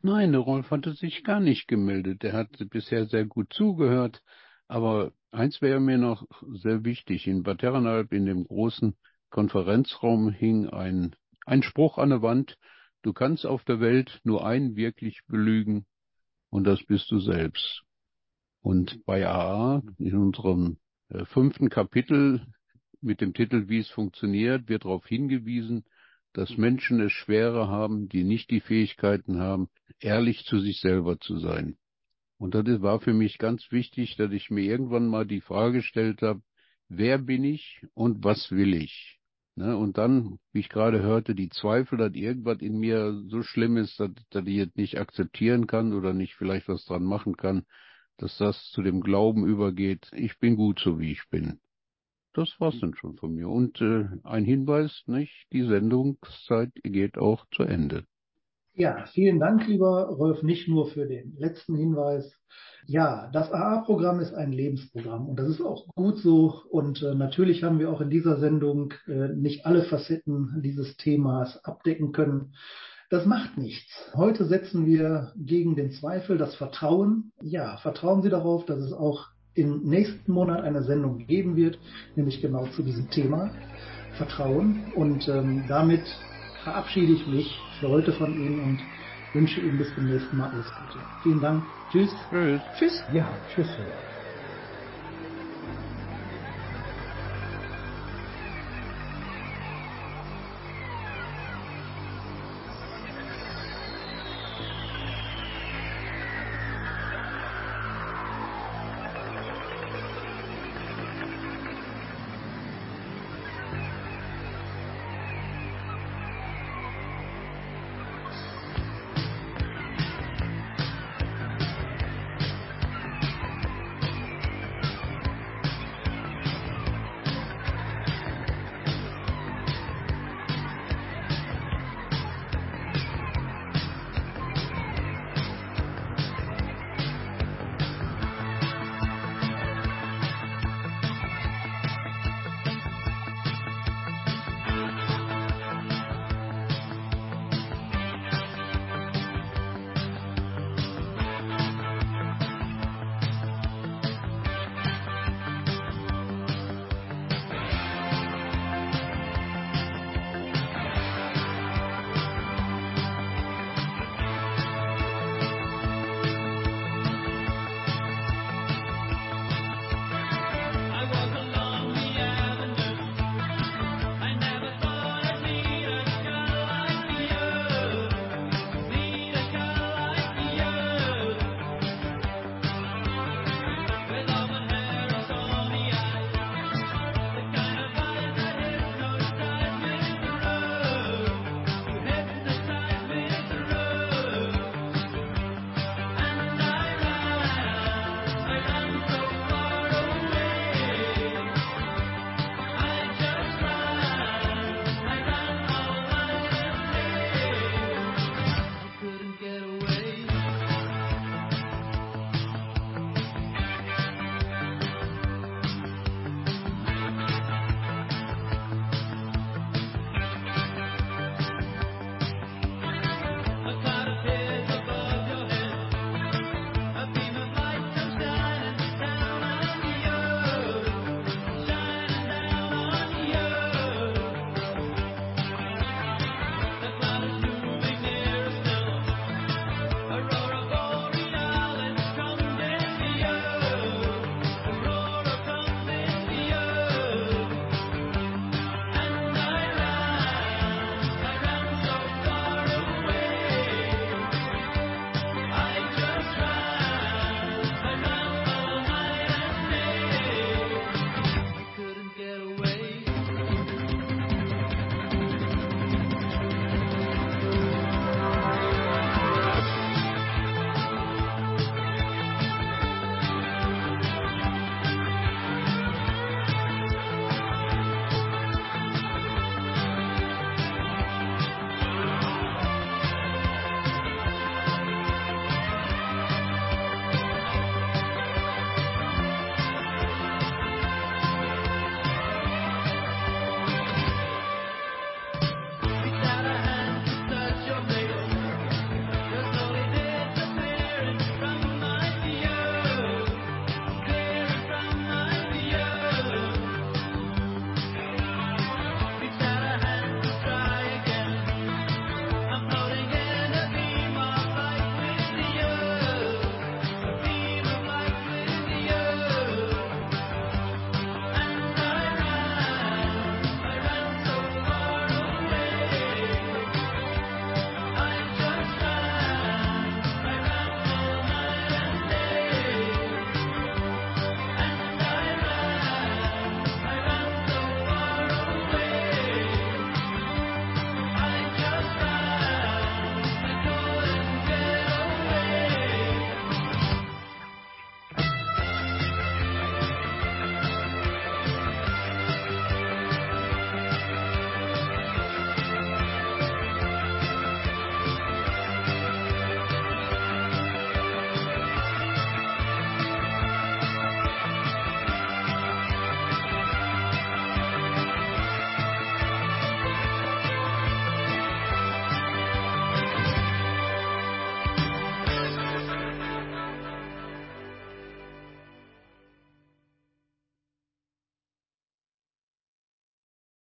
[0.00, 2.22] Nein, der Rolf hatte sich gar nicht gemeldet.
[2.22, 4.22] Er hat bisher sehr gut zugehört.
[4.68, 7.26] Aber eins wäre mir noch sehr wichtig.
[7.26, 8.96] In Bad Herrenalb, in dem großen
[9.30, 12.56] Konferenzraum, hing ein, ein Spruch an der Wand.
[13.02, 15.86] Du kannst auf der Welt nur einen wirklich belügen,
[16.50, 17.82] und das bist du selbst.
[18.60, 20.78] Und bei AA, in unserem
[21.08, 22.46] äh, fünften Kapitel
[23.00, 25.84] mit dem Titel Wie es funktioniert, wird darauf hingewiesen,
[26.32, 29.68] dass Menschen es schwerer haben, die nicht die Fähigkeiten haben,
[30.00, 31.76] ehrlich zu sich selber zu sein.
[32.38, 36.22] Und das war für mich ganz wichtig, dass ich mir irgendwann mal die Frage gestellt
[36.22, 36.40] habe,
[36.88, 39.18] wer bin ich und was will ich?
[39.56, 39.76] Ne?
[39.76, 43.98] Und dann, wie ich gerade hörte, die Zweifel, dass irgendwas in mir so schlimm ist,
[43.98, 47.64] dass, dass ich es nicht akzeptieren kann oder nicht vielleicht was dran machen kann,
[48.18, 51.60] dass das zu dem Glauben übergeht, ich bin gut so wie ich bin.
[52.38, 53.48] Das war's dann schon von mir.
[53.48, 55.48] Und äh, ein Hinweis, nicht?
[55.52, 58.04] Die Sendungszeit geht auch zu Ende.
[58.74, 62.32] Ja, vielen Dank, lieber Rolf, nicht nur für den letzten Hinweis.
[62.86, 66.62] Ja, das AA-Programm ist ein Lebensprogramm und das ist auch gut so.
[66.70, 71.64] Und äh, natürlich haben wir auch in dieser Sendung äh, nicht alle Facetten dieses Themas
[71.64, 72.54] abdecken können.
[73.10, 74.12] Das macht nichts.
[74.14, 77.32] Heute setzen wir gegen den Zweifel das Vertrauen.
[77.42, 79.26] Ja, vertrauen Sie darauf, dass es auch
[79.58, 81.78] im nächsten Monat eine Sendung geben wird,
[82.16, 83.50] nämlich genau zu diesem Thema
[84.16, 84.84] Vertrauen.
[84.94, 86.02] Und ähm, damit
[86.64, 88.80] verabschiede ich mich für heute von Ihnen und
[89.32, 90.98] wünsche Ihnen bis zum nächsten Mal alles Gute.
[91.22, 91.64] Vielen Dank.
[91.90, 92.14] Tschüss.
[92.30, 92.60] Tschüss.
[92.78, 93.04] Tschüss.
[93.12, 93.68] Ja, tschüss.